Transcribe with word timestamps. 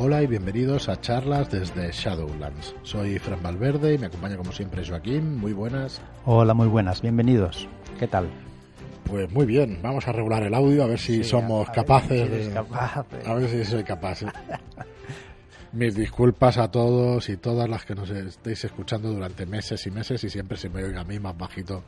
Hola 0.00 0.22
y 0.22 0.28
bienvenidos 0.28 0.88
a 0.88 1.00
charlas 1.00 1.50
desde 1.50 1.90
Shadowlands. 1.90 2.72
Soy 2.84 3.18
Fran 3.18 3.42
Valverde 3.42 3.94
y 3.94 3.98
me 3.98 4.06
acompaña 4.06 4.36
como 4.36 4.52
siempre 4.52 4.86
Joaquín. 4.86 5.36
Muy 5.38 5.52
buenas. 5.52 6.00
Hola, 6.24 6.54
muy 6.54 6.68
buenas. 6.68 7.02
Bienvenidos. 7.02 7.66
¿Qué 7.98 8.06
tal? 8.06 8.28
Pues 9.02 9.28
muy 9.32 9.44
bien. 9.44 9.80
Vamos 9.82 10.06
a 10.06 10.12
regular 10.12 10.44
el 10.44 10.54
audio 10.54 10.84
a 10.84 10.86
ver 10.86 11.00
si 11.00 11.24
somos 11.24 11.68
capaces 11.70 12.30
de... 12.30 12.56
A 13.26 13.34
ver 13.34 13.48
si 13.48 13.64
soy 13.64 13.82
capaz. 13.82 14.20
Mis 15.72 15.96
disculpas 15.96 16.58
a 16.58 16.70
todos 16.70 17.28
y 17.28 17.36
todas 17.36 17.68
las 17.68 17.84
que 17.84 17.96
nos 17.96 18.08
estéis 18.10 18.64
escuchando 18.64 19.12
durante 19.12 19.46
meses 19.46 19.84
y 19.84 19.90
meses 19.90 20.22
y 20.22 20.30
siempre 20.30 20.56
se 20.56 20.68
me 20.68 20.84
oiga 20.84 21.00
a 21.00 21.04
mí 21.04 21.18
más 21.18 21.36
bajito 21.36 21.82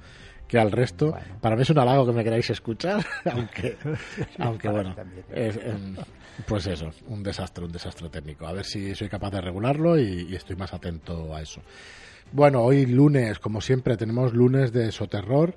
que 0.51 0.59
al 0.59 0.73
resto. 0.73 1.17
Para 1.41 1.55
mí 1.55 1.63
es 1.63 1.71
un 1.71 1.79
halago 1.79 2.05
que 2.07 2.13
me 2.13 2.25
queráis 2.25 2.51
escuchar, 2.51 3.07
aunque, 3.33 3.77
aunque 4.39 4.69
bueno, 4.69 4.97
pues 6.47 6.67
eso, 6.67 6.91
un 7.09 7.23
desastre, 7.23 7.65
un 7.65 7.73
desastre 7.73 8.09
técnico. 8.09 8.47
A 8.47 8.53
ver 8.53 8.65
si 8.65 8.95
soy 8.95 9.09
capaz 9.09 9.31
de 9.31 9.41
regularlo 9.41 9.99
y, 9.99 10.35
estoy 10.35 10.57
más 10.57 10.73
atento 10.73 11.35
a 11.35 11.43
eso. 11.43 11.61
Bueno, 12.33 12.63
hoy 12.63 12.87
lunes, 12.87 13.39
como 13.39 13.61
siempre, 13.61 13.97
tenemos 13.97 14.33
lunes 14.33 14.73
de 14.73 14.93
Soterror. 14.93 15.57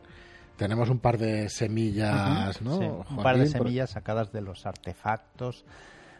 Tenemos 0.57 0.89
un 0.89 0.99
par 0.99 1.17
de 1.17 1.49
semillas, 1.49 2.61
¿no? 2.61 3.05
un 3.09 3.23
par 3.23 3.37
de 3.37 3.47
semillas 3.47 3.91
sacadas 3.91 4.31
de 4.31 4.41
los 4.41 4.65
artefactos 4.65 5.65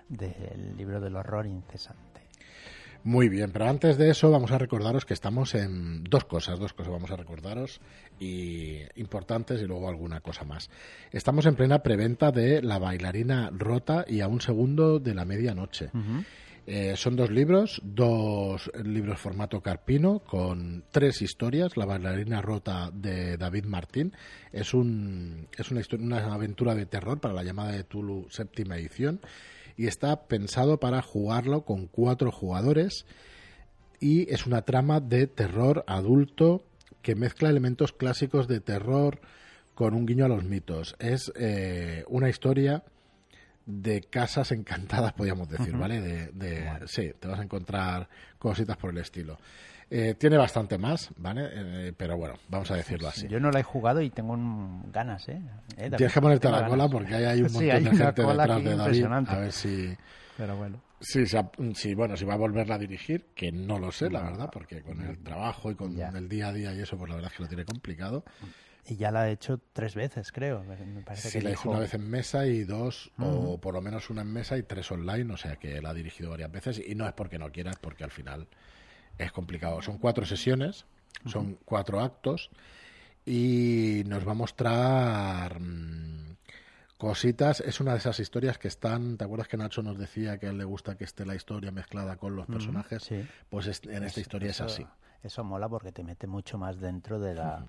del 0.10 0.76
libro 0.76 1.00
del 1.00 1.16
horror 1.16 1.46
incesante. 1.46 2.13
Muy 3.06 3.28
bien, 3.28 3.52
pero 3.52 3.68
antes 3.68 3.98
de 3.98 4.10
eso 4.10 4.32
vamos 4.32 4.52
a 4.52 4.58
recordaros 4.58 5.06
que 5.06 5.14
estamos 5.14 5.56
en 5.56 6.06
dos 6.06 6.24
cosas, 6.24 6.58
dos 6.58 6.72
cosas 6.72 6.94
vamos 6.94 7.12
a 7.12 7.18
recordaros 7.18 7.82
y 8.18 8.80
importantes 8.96 9.62
y 9.62 9.66
luego 9.66 9.90
alguna 9.90 10.22
cosa 10.22 10.46
más. 10.46 10.70
Estamos 11.12 11.46
en 11.46 11.56
plena 11.56 11.80
preventa 11.80 12.32
de 12.32 12.62
La 12.62 12.80
bailarina 12.80 13.50
rota 13.52 14.06
y 14.08 14.22
a 14.22 14.30
un 14.30 14.40
segundo 14.40 15.00
de 15.00 15.14
la 15.16 15.26
medianoche. 15.26 15.90
Eh, 16.66 16.94
son 16.96 17.18
dos 17.18 17.30
libros, 17.30 17.82
dos 17.84 18.72
libros 18.86 19.20
formato 19.20 19.60
carpino 19.60 20.20
con 20.20 20.86
tres 20.90 21.22
historias. 21.22 21.76
La 21.76 21.86
bailarina 21.86 22.42
rota 22.42 22.90
de 22.94 23.36
David 23.36 23.66
Martín 23.66 24.14
es, 24.54 24.74
un, 24.74 25.50
es 25.58 25.72
una, 25.72 25.82
una 26.00 26.34
aventura 26.34 26.74
de 26.74 26.86
terror 26.86 27.20
para 27.20 27.34
la 27.34 27.44
llamada 27.44 27.74
de 27.74 27.84
Tulu 27.84 28.28
séptima 28.30 28.78
edición 28.78 29.20
y 29.78 29.88
está 29.88 30.28
pensado 30.28 30.80
para 30.80 31.02
jugarlo 31.02 31.66
con 31.66 31.88
cuatro 31.88 32.32
jugadores 32.32 33.06
y 34.00 34.32
es 34.34 34.46
una 34.46 34.64
trama 34.64 35.00
de 35.00 35.28
terror 35.28 35.84
adulto 35.88 36.66
que 37.02 37.16
mezcla 37.16 37.50
elementos 37.50 37.94
clásicos 37.94 38.48
de 38.48 38.60
terror 38.60 39.20
con 39.76 39.94
un 39.94 40.06
guiño 40.06 40.26
a 40.26 40.30
los 40.30 40.44
mitos. 40.44 40.96
Es 41.00 41.32
eh, 41.36 42.04
una 42.08 42.30
historia 42.30 42.84
de 43.66 44.02
casas 44.02 44.52
encantadas, 44.52 45.14
podríamos 45.14 45.50
decir, 45.50 45.76
¿vale? 45.76 46.02
De, 46.02 46.88
Sí, 46.88 47.12
te 47.20 47.28
vas 47.28 47.40
a 47.40 47.44
encontrar 47.44 48.10
cositas 48.38 48.78
por 48.78 48.92
el 48.92 48.98
estilo. 48.98 49.38
Eh, 49.90 50.16
tiene 50.16 50.38
bastante 50.38 50.78
más, 50.78 51.12
¿vale? 51.18 51.50
Eh, 51.52 51.94
pero 51.96 52.18
bueno, 52.18 52.36
vamos 52.50 52.72
a 52.72 52.76
decirlo 52.76 53.10
así. 53.10 53.28
Yo 53.28 53.40
no 53.40 53.52
la 53.52 53.60
he 53.60 53.64
jugado 53.64 54.02
y 54.02 54.10
tengo 54.10 54.36
ganas, 54.92 55.30
¿eh? 55.30 55.42
Tienes 55.78 56.14
que 56.14 56.22
ponerte 56.22 56.48
a 56.48 56.52
la 56.52 56.68
cola 56.68 56.90
porque 56.90 57.14
hay, 57.14 57.42
un 57.42 57.44
montón 57.54 57.84
de 57.84 57.90
gente 57.92 58.22
detrás 58.24 58.64
de 58.64 58.76
David. 58.76 59.06
A 59.28 59.40
ver 59.40 59.52
si... 59.52 59.96
Pero 60.36 60.58
bueno. 60.58 60.82
Sí, 61.00 61.26
si, 61.76 61.94
bueno, 61.94 62.16
si 62.16 62.26
va 62.26 62.34
a 62.34 62.38
volverla 62.38 62.76
a 62.76 62.80
dirigir, 62.80 63.26
que 63.36 63.52
no 63.52 63.78
lo 63.78 63.92
sé, 63.92 64.10
la 64.10 64.24
verdad, 64.24 64.50
porque 64.52 64.82
con 64.82 65.02
el 65.02 65.20
trabajo 65.20 65.70
y 65.70 65.76
con 65.76 66.00
el 66.00 66.30
día 66.30 66.48
a 66.48 66.54
día 66.54 66.74
y 66.74 66.80
eso, 66.80 66.98
pues 66.98 67.10
la 67.10 67.16
verdad 67.16 67.30
es 67.32 67.38
que 67.38 67.44
lo 67.44 67.50
tiene 67.50 67.66
complicado. 67.66 68.24
Y 68.86 68.98
ya 68.98 69.12
la 69.12 69.22
ha 69.22 69.30
hecho 69.30 69.62
tres 69.72 69.96
veces, 69.96 70.32
creo. 70.32 70.64
Me 70.64 71.02
parece 71.04 71.30
sí, 71.30 71.42
la 71.42 71.52
hizo 71.52 71.70
una 71.70 71.80
vez 71.80 71.94
en 71.94 72.10
mesa 72.10 72.46
y 72.48 72.64
dos, 72.64 73.12
o 73.18 73.58
por 73.60 73.74
lo 73.74 73.82
menos 73.82 74.10
una 74.10 74.24
en 74.24 74.34
mesa 74.34 74.58
y 74.58 74.64
tres 74.64 74.92
online, 74.92 75.34
o 75.34 75.38
sea 75.38 75.56
que 75.56 75.82
la 75.82 75.92
ha 75.92 75.94
dirigido 75.94 76.30
varias 76.30 76.52
veces. 76.52 76.82
Y 76.86 76.94
no 76.96 77.08
es 77.08 77.14
porque 77.14 77.40
no 77.40 77.52
quiera, 77.52 77.72
es 77.72 77.80
porque 77.80 78.04
al 78.04 78.12
final 78.12 78.48
es 79.18 79.32
complicado. 79.32 79.82
Son 79.82 79.98
cuatro 80.00 80.26
sesiones, 80.26 80.86
son 81.26 81.58
cuatro 81.64 82.02
actos 82.02 82.50
y 83.26 84.04
nos 84.06 84.28
va 84.28 84.32
a 84.32 84.36
mostrar 84.36 85.60
mm, 85.62 86.36
cositas. 86.98 87.62
Es 87.62 87.80
una 87.80 87.94
de 87.94 88.00
esas 88.00 88.20
historias 88.20 88.58
que 88.58 88.68
están. 88.68 89.18
¿Te 89.18 89.24
acuerdas 89.24 89.48
que 89.48 89.56
Nacho 89.56 89.82
nos 89.82 89.98
decía 89.98 90.38
que 90.40 90.48
a 90.48 90.50
él 90.50 90.58
le 90.58 90.66
gusta 90.66 90.98
que 90.98 91.06
esté 91.06 91.26
la 91.26 91.36
historia 91.36 91.72
mezclada 91.72 92.18
con 92.18 92.36
los 92.36 92.48
personajes? 92.48 93.04
sí. 93.04 93.26
Pues 93.50 93.82
en 93.86 94.04
esta 94.04 94.20
historia 94.20 94.52
es 94.52 94.60
así. 94.60 94.86
Eso 95.24 95.44
mola 95.44 95.70
porque 95.70 95.92
te 95.92 96.04
mete 96.04 96.28
mucho 96.28 96.58
más 96.58 96.80
dentro 96.80 97.20
de 97.20 97.34
la, 97.34 97.66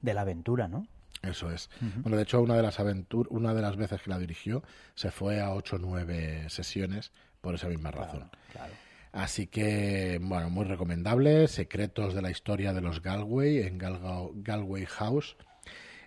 de 0.00 0.14
la 0.14 0.20
aventura, 0.20 0.68
¿no? 0.68 0.86
Eso 1.22 1.50
es. 1.50 1.68
Bueno, 2.02 2.16
de 2.16 2.22
hecho, 2.22 2.40
una 2.40 2.54
de 2.54 2.62
las 2.62 2.78
aventuras, 2.78 3.30
una 3.32 3.52
de 3.54 3.62
las 3.62 3.76
veces 3.76 4.02
que 4.02 4.10
la 4.10 4.18
dirigió, 4.18 4.62
se 4.94 5.10
fue 5.10 5.40
a 5.40 5.52
ocho 5.52 5.76
o 5.76 5.78
nueve 5.78 6.48
sesiones 6.48 7.10
por 7.40 7.54
esa 7.54 7.68
misma 7.68 7.90
razón. 7.90 8.30
claro. 8.52 8.72
Así 9.10 9.46
que, 9.46 10.20
bueno, 10.22 10.50
muy 10.50 10.64
recomendable. 10.66 11.48
Secretos 11.48 12.14
de 12.14 12.22
la 12.22 12.30
historia 12.30 12.72
de 12.72 12.82
los 12.82 13.02
Galway 13.02 13.62
en 13.62 13.78
Galway 13.78 14.84
House 14.84 15.36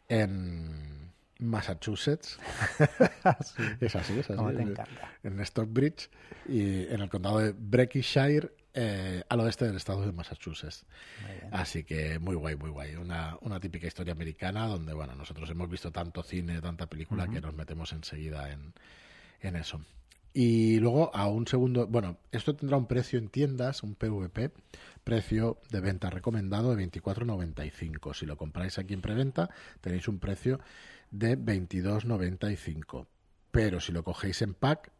en 0.07 1.11
Massachusetts. 1.39 2.37
Es 3.79 3.95
así, 3.95 4.19
es 4.19 4.29
así. 4.29 4.73
En 5.23 5.39
Stockbridge 5.45 6.09
y 6.47 6.87
en 6.87 7.01
el 7.01 7.09
condado 7.09 7.39
de 7.39 7.53
Breckishire, 7.53 8.53
eh, 8.73 9.23
al 9.27 9.39
oeste 9.41 9.65
del 9.65 9.75
estado 9.75 10.05
de 10.05 10.11
Massachusetts. 10.11 10.85
Así 11.51 11.83
que 11.83 12.19
muy 12.19 12.35
guay, 12.35 12.55
muy 12.55 12.69
guay. 12.69 12.95
Una, 12.95 13.37
una 13.41 13.59
típica 13.59 13.87
historia 13.87 14.13
americana 14.13 14.67
donde, 14.67 14.93
bueno, 14.93 15.15
nosotros 15.15 15.49
hemos 15.49 15.69
visto 15.69 15.91
tanto 15.91 16.23
cine, 16.23 16.61
tanta 16.61 16.87
película 16.87 17.27
que 17.27 17.41
nos 17.41 17.53
metemos 17.53 17.91
enseguida 17.93 18.51
en, 18.51 18.73
en 19.41 19.55
eso. 19.55 19.81
Y 20.33 20.79
luego 20.79 21.13
a 21.13 21.27
un 21.27 21.45
segundo, 21.45 21.87
bueno, 21.87 22.17
esto 22.31 22.55
tendrá 22.55 22.77
un 22.77 22.87
precio 22.87 23.19
en 23.19 23.27
tiendas, 23.27 23.83
un 23.83 23.95
PVP, 23.95 24.51
precio 25.03 25.59
de 25.69 25.81
venta 25.81 26.09
recomendado 26.09 26.73
de 26.73 26.89
24.95. 26.89 28.13
Si 28.13 28.25
lo 28.25 28.37
compráis 28.37 28.77
aquí 28.77 28.93
en 28.93 29.01
preventa, 29.01 29.49
tenéis 29.81 30.07
un 30.07 30.19
precio 30.19 30.61
de 31.09 31.37
22.95. 31.37 33.07
Pero 33.51 33.81
si 33.81 33.91
lo 33.91 34.03
cogéis 34.03 34.41
en 34.41 34.53
pack, 34.53 34.93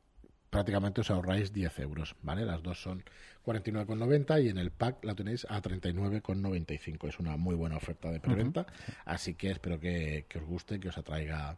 prácticamente 0.52 1.02
os 1.02 1.10
ahorráis 1.10 1.52
10 1.52 1.80
euros, 1.80 2.16
¿vale? 2.22 2.46
Las 2.46 2.62
dos 2.62 2.80
son 2.80 3.04
49,90 3.44 4.44
y 4.44 4.50
en 4.50 4.60
el 4.60 4.70
pack 4.70 5.04
la 5.04 5.16
tenéis 5.16 5.48
a 5.50 5.60
39,95. 5.62 7.08
Es 7.08 7.18
una 7.18 7.38
muy 7.38 7.56
buena 7.56 7.78
oferta 7.78 8.12
de 8.12 8.20
preventa, 8.20 8.68
así 9.06 9.34
que 9.34 9.50
espero 9.50 9.80
que, 9.80 10.26
que 10.30 10.38
os 10.38 10.46
guste, 10.46 10.80
que 10.80 10.90
os 10.90 10.98
atraiga 10.98 11.58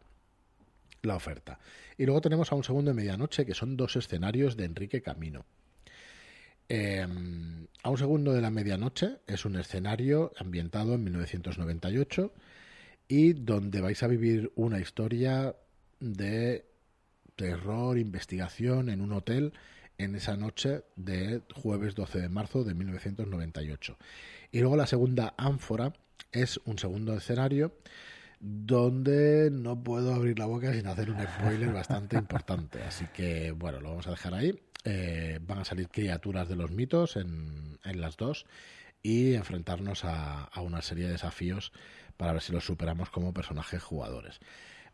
la 1.02 1.16
oferta. 1.16 1.58
Y 1.98 2.06
luego 2.06 2.22
tenemos 2.22 2.50
a 2.50 2.54
un 2.54 2.64
segundo 2.64 2.90
de 2.90 2.94
medianoche, 2.94 3.44
que 3.44 3.54
son 3.54 3.76
dos 3.76 3.96
escenarios 3.96 4.56
de 4.56 4.64
Enrique 4.64 5.02
Camino. 5.02 5.44
Em, 6.68 7.66
a 7.82 7.90
un 7.90 7.98
segundo 7.98 8.32
de 8.32 8.40
la 8.40 8.50
medianoche 8.50 9.18
es 9.26 9.44
un 9.44 9.56
escenario 9.56 10.32
ambientado 10.38 10.94
en 10.94 11.04
1998 11.04 12.32
y 13.06 13.34
donde 13.34 13.82
vais 13.82 14.02
a 14.02 14.06
vivir 14.06 14.50
una 14.54 14.80
historia 14.80 15.54
de 16.00 16.64
terror, 17.36 17.98
investigación 17.98 18.88
en 18.88 19.00
un 19.00 19.12
hotel 19.12 19.52
en 19.98 20.14
esa 20.14 20.36
noche 20.36 20.82
de 20.96 21.42
jueves 21.54 21.94
12 21.94 22.20
de 22.20 22.28
marzo 22.28 22.64
de 22.64 22.74
1998. 22.74 23.96
Y 24.52 24.60
luego 24.60 24.76
la 24.76 24.86
segunda 24.86 25.34
ánfora 25.36 25.92
es 26.32 26.60
un 26.64 26.78
segundo 26.78 27.14
escenario 27.14 27.76
donde 28.40 29.50
no 29.50 29.82
puedo 29.82 30.14
abrir 30.14 30.38
la 30.38 30.46
boca 30.46 30.72
sin 30.72 30.86
hacer 30.86 31.10
un 31.10 31.22
spoiler 31.22 31.72
bastante 31.72 32.16
importante. 32.16 32.82
Así 32.82 33.06
que, 33.14 33.52
bueno, 33.52 33.80
lo 33.80 33.90
vamos 33.90 34.06
a 34.06 34.10
dejar 34.10 34.34
ahí. 34.34 34.60
Eh, 34.84 35.38
van 35.42 35.60
a 35.60 35.64
salir 35.64 35.88
criaturas 35.88 36.48
de 36.48 36.56
los 36.56 36.70
mitos 36.70 37.16
en, 37.16 37.78
en 37.84 38.00
las 38.00 38.18
dos 38.18 38.44
y 39.02 39.34
enfrentarnos 39.34 40.04
a, 40.04 40.44
a, 40.44 40.60
una 40.60 40.82
serie 40.82 41.06
de 41.06 41.12
desafíos 41.12 41.72
para 42.18 42.32
ver 42.32 42.42
si 42.42 42.52
los 42.52 42.66
superamos 42.66 43.08
como 43.08 43.32
personajes 43.32 43.82
jugadores. 43.82 44.40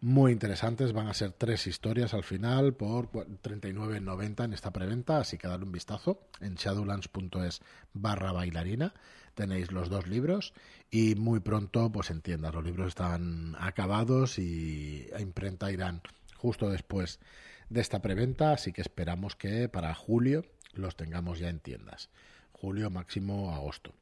Muy 0.03 0.33
interesantes, 0.33 0.95
van 0.95 1.09
a 1.09 1.15
ser 1.15 1.33
tres 1.33 1.67
historias 1.67 2.15
al 2.15 2.25
final 2.25 2.73
por 2.73 3.11
39.90 3.11 4.45
en 4.45 4.53
esta 4.55 4.73
preventa, 4.73 5.19
así 5.19 5.37
que 5.37 5.47
darle 5.47 5.67
un 5.67 5.73
vistazo 5.73 6.23
en 6.41 6.55
shadowlands.es 6.55 7.61
barra 7.93 8.33
bailarina 8.33 8.95
tenéis 9.35 9.73
los 9.73 9.89
dos 9.89 10.07
libros 10.07 10.53
y 10.91 11.15
muy 11.15 11.41
pronto 11.41 11.91
pues 11.91 12.11
en 12.11 12.21
tiendas. 12.21 12.55
Los 12.55 12.65
libros 12.65 12.89
están 12.89 13.57
acabados 13.59 14.39
y 14.39 15.09
a 15.15 15.21
imprenta 15.21 15.73
irán 15.73 16.03
justo 16.37 16.69
después 16.69 17.21
de 17.69 17.81
esta 17.81 18.03
preventa, 18.03 18.53
así 18.53 18.73
que 18.73 18.81
esperamos 18.81 19.37
que 19.37 19.69
para 19.69 19.95
julio 19.95 20.45
los 20.73 20.97
tengamos 20.97 21.39
ya 21.39 21.49
en 21.49 21.61
tiendas. 21.61 22.11
Julio, 22.53 22.91
máximo 22.91 23.55
agosto. 23.55 23.95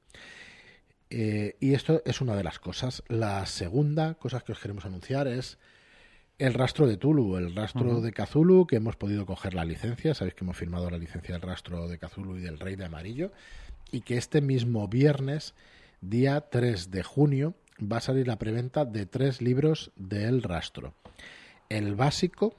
Eh, 1.11 1.57
y 1.61 1.75
esto 1.75 2.03
es 2.05 2.21
una 2.21 2.35
de 2.35 2.45
las 2.45 2.59
cosas. 2.59 3.03
La 3.09 3.47
segunda 3.47 4.15
cosa 4.15 4.41
que 4.41 4.53
os 4.53 4.59
queremos 4.59 4.85
anunciar 4.85 5.29
es 5.29 5.59
el 6.39 6.55
rastro 6.55 6.87
de 6.87 6.97
Tulu, 6.97 7.37
el 7.37 7.55
rastro 7.55 8.01
de 8.01 8.13
Cthulhu, 8.13 8.67
que 8.67 8.77
hemos 8.77 8.97
podido 8.97 9.27
coger 9.27 9.55
la 9.55 9.65
licencia. 9.65 10.15
Sabéis 10.15 10.35
que 10.35 10.45
hemos 10.45 10.57
firmado 10.57 10.89
la 10.89 10.99
licencia 10.99 11.35
del 11.35 11.43
rastro 11.43 11.89
de 11.89 11.99
Cthulhu 11.99 12.37
y 12.37 12.41
del 12.41 12.61
Rey 12.61 12.77
de 12.77 12.85
Amarillo 12.85 13.33
y 13.91 14.03
que 14.03 14.17
este 14.17 14.41
mismo 14.41 14.87
viernes, 14.87 15.55
día 16.01 16.41
3 16.43 16.93
de 16.93 17.03
junio, 17.03 17.55
va 17.81 17.99
a 17.99 18.01
salir 18.01 18.29
la 18.29 18.39
preventa 18.39 18.85
de 18.85 19.07
tres 19.07 19.43
libros 19.43 19.91
de 19.97 20.25
El 20.25 20.43
Rastro. 20.43 20.95
El 21.69 21.97
básico, 21.97 22.55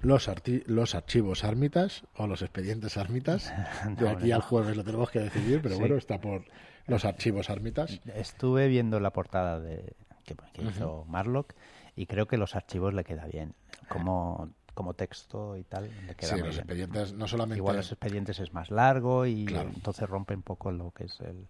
los, 0.00 0.30
los 0.66 0.94
archivos 0.94 1.44
ármitas 1.44 2.04
o 2.14 2.26
los 2.26 2.42
expedientes 2.42 2.96
ármitas. 2.96 3.52
De 3.98 4.08
aquí 4.08 4.32
al 4.32 4.42
jueves 4.42 4.76
lo 4.76 4.84
tenemos 4.84 5.10
que 5.10 5.20
decidir, 5.20 5.60
pero 5.60 5.78
bueno, 5.78 5.96
está 5.96 6.20
por 6.20 6.44
los 6.86 7.04
archivos 7.04 7.50
ármitas. 7.50 8.00
Estuve 8.14 8.68
viendo 8.68 9.00
la 9.00 9.12
portada 9.12 9.60
de 9.60 9.94
que, 10.24 10.34
hizo 10.62 11.04
Marlock 11.08 11.54
y 12.00 12.06
creo 12.06 12.26
que 12.26 12.38
los 12.38 12.56
archivos 12.56 12.94
le 12.94 13.04
queda 13.04 13.26
bien. 13.26 13.54
Como 13.88 14.48
como 14.72 14.94
texto 14.94 15.56
y 15.58 15.64
tal, 15.64 15.90
le 16.06 16.14
queda 16.14 16.36
sí, 16.36 16.40
los 16.40 16.56
expedientes 16.56 17.12
no 17.12 17.26
solamente... 17.26 17.58
Igual 17.58 17.76
los 17.76 17.92
expedientes 17.92 18.38
es 18.40 18.54
más 18.54 18.70
largo 18.70 19.26
y 19.26 19.46
entonces 19.46 20.08
rompe 20.08 20.34
un 20.34 20.42
poco 20.42 20.70
lo 20.70 20.92
que 20.92 21.04
es 21.04 21.20
el... 21.20 21.46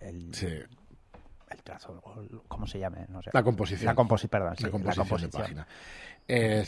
el 0.00 0.34
sí 0.34 0.48
el 1.52 1.62
trazo, 1.62 2.00
¿cómo 2.48 2.66
se 2.66 2.78
llame? 2.78 3.06
No 3.08 3.22
sé. 3.22 3.30
La 3.32 3.42
composición. 3.42 3.86
La, 3.86 3.94
perdón, 3.94 4.56
la 4.60 4.70
composición, 4.70 5.20
de 5.20 5.28
página. 5.28 5.66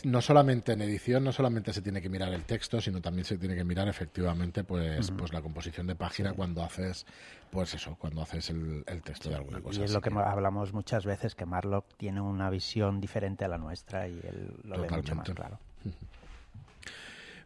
no 0.05 0.21
solamente 0.21 0.73
en 0.73 0.83
edición, 0.83 1.25
no 1.25 1.33
solamente 1.33 1.73
se 1.73 1.83
tiene 1.83 2.01
que 2.01 2.09
mirar 2.09 2.33
el 2.33 2.45
texto, 2.45 2.81
sino 2.81 3.01
también 3.01 3.25
se 3.25 3.39
tiene 3.39 3.55
que 3.55 3.65
mirar 3.65 3.89
efectivamente 3.89 4.65
pues, 4.65 5.11
pues 5.11 5.33
la 5.33 5.43
composición 5.43 5.87
de 5.87 5.95
página 5.95 6.33
cuando 6.33 6.63
haces 6.63 7.07
pues 7.51 7.73
eso, 7.73 7.97
cuando 7.97 8.21
haces 8.21 8.51
el, 8.51 8.85
texto 9.05 9.29
de 9.29 9.37
alguna 9.37 9.61
cosa. 9.61 9.81
Y 9.81 9.85
es 9.85 9.93
lo 9.93 10.01
que 10.01 10.11
hablamos 10.13 10.73
muchas 10.73 11.07
veces, 11.07 11.37
que 11.37 11.47
Marlock 11.47 11.87
tiene 11.97 12.21
una 12.21 12.51
visión 12.51 13.01
diferente 13.01 13.45
a 13.45 13.49
la 13.49 13.59
nuestra 13.59 14.09
y 14.09 14.21
él 14.25 14.55
lo 14.65 14.81
ve 14.81 14.89
mucho 14.91 15.15
más 15.15 15.31
claro. 15.31 15.61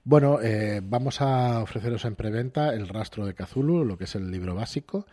Bueno, 0.04 0.40
eh, 0.40 0.80
vamos 0.82 1.20
a 1.20 1.60
ofreceros 1.60 2.06
en 2.06 2.14
preventa 2.14 2.72
el 2.72 2.88
rastro 2.88 3.26
de 3.26 3.34
Cthulhu, 3.34 3.84
lo 3.84 3.98
que 3.98 4.04
es 4.04 4.14
el 4.14 4.30
libro 4.30 4.54
básico 4.54 5.04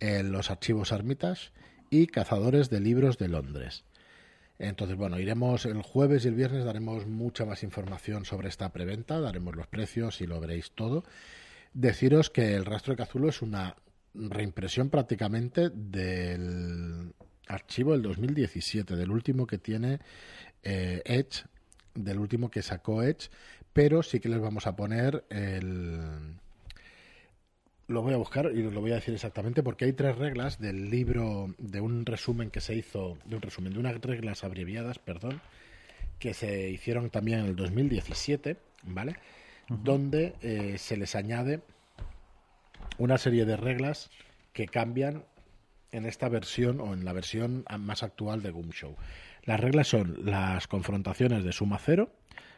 en 0.00 0.32
los 0.32 0.50
archivos 0.50 0.92
Armitage 0.92 1.50
y 1.90 2.06
Cazadores 2.06 2.70
de 2.70 2.80
Libros 2.80 3.18
de 3.18 3.28
Londres. 3.28 3.84
Entonces, 4.58 4.96
bueno, 4.96 5.18
iremos 5.18 5.66
el 5.66 5.82
jueves 5.82 6.24
y 6.24 6.28
el 6.28 6.34
viernes, 6.34 6.64
daremos 6.64 7.06
mucha 7.06 7.44
más 7.44 7.62
información 7.62 8.24
sobre 8.24 8.48
esta 8.48 8.72
preventa, 8.72 9.20
daremos 9.20 9.56
los 9.56 9.66
precios 9.66 10.20
y 10.20 10.26
lo 10.26 10.40
veréis 10.40 10.70
todo. 10.72 11.04
Deciros 11.72 12.30
que 12.30 12.54
el 12.54 12.64
rastro 12.64 12.92
de 12.92 12.98
Cazulo 12.98 13.28
es 13.28 13.42
una 13.42 13.76
reimpresión 14.14 14.90
prácticamente 14.90 15.70
del 15.70 17.14
archivo 17.48 17.92
del 17.92 18.02
2017, 18.02 18.94
del 18.94 19.10
último 19.10 19.46
que 19.46 19.58
tiene 19.58 19.98
eh, 20.62 21.02
Edge, 21.04 21.44
del 21.94 22.18
último 22.18 22.50
que 22.50 22.62
sacó 22.62 23.02
Edge, 23.02 23.28
pero 23.72 24.02
sí 24.04 24.20
que 24.20 24.28
les 24.28 24.40
vamos 24.40 24.68
a 24.68 24.76
poner 24.76 25.24
el, 25.30 26.38
lo 27.86 28.02
voy 28.02 28.14
a 28.14 28.16
buscar 28.16 28.50
y 28.54 28.62
lo 28.62 28.80
voy 28.80 28.92
a 28.92 28.96
decir 28.96 29.14
exactamente 29.14 29.62
porque 29.62 29.84
hay 29.84 29.92
tres 29.92 30.16
reglas 30.16 30.58
del 30.58 30.90
libro, 30.90 31.54
de 31.58 31.80
un 31.80 32.06
resumen 32.06 32.50
que 32.50 32.60
se 32.60 32.74
hizo, 32.74 33.18
de 33.24 33.36
un 33.36 33.42
resumen, 33.42 33.72
de 33.72 33.78
unas 33.78 34.00
reglas 34.00 34.44
abreviadas, 34.44 34.98
perdón, 34.98 35.40
que 36.18 36.32
se 36.32 36.70
hicieron 36.70 37.10
también 37.10 37.40
en 37.40 37.46
el 37.46 37.56
2017, 37.56 38.56
¿vale? 38.84 39.16
Donde 39.68 40.34
eh, 40.40 40.76
se 40.78 40.96
les 40.96 41.14
añade 41.14 41.60
una 42.98 43.18
serie 43.18 43.44
de 43.44 43.56
reglas 43.56 44.10
que 44.52 44.66
cambian 44.66 45.24
en 45.92 46.06
esta 46.06 46.28
versión 46.28 46.80
o 46.80 46.94
en 46.94 47.04
la 47.04 47.12
versión 47.12 47.64
más 47.78 48.02
actual 48.02 48.42
de 48.42 48.50
Goom 48.50 48.70
Show. 48.70 48.96
Las 49.44 49.60
reglas 49.60 49.88
son 49.88 50.24
las 50.24 50.66
confrontaciones 50.66 51.44
de 51.44 51.52
suma 51.52 51.78
cero, 51.78 52.10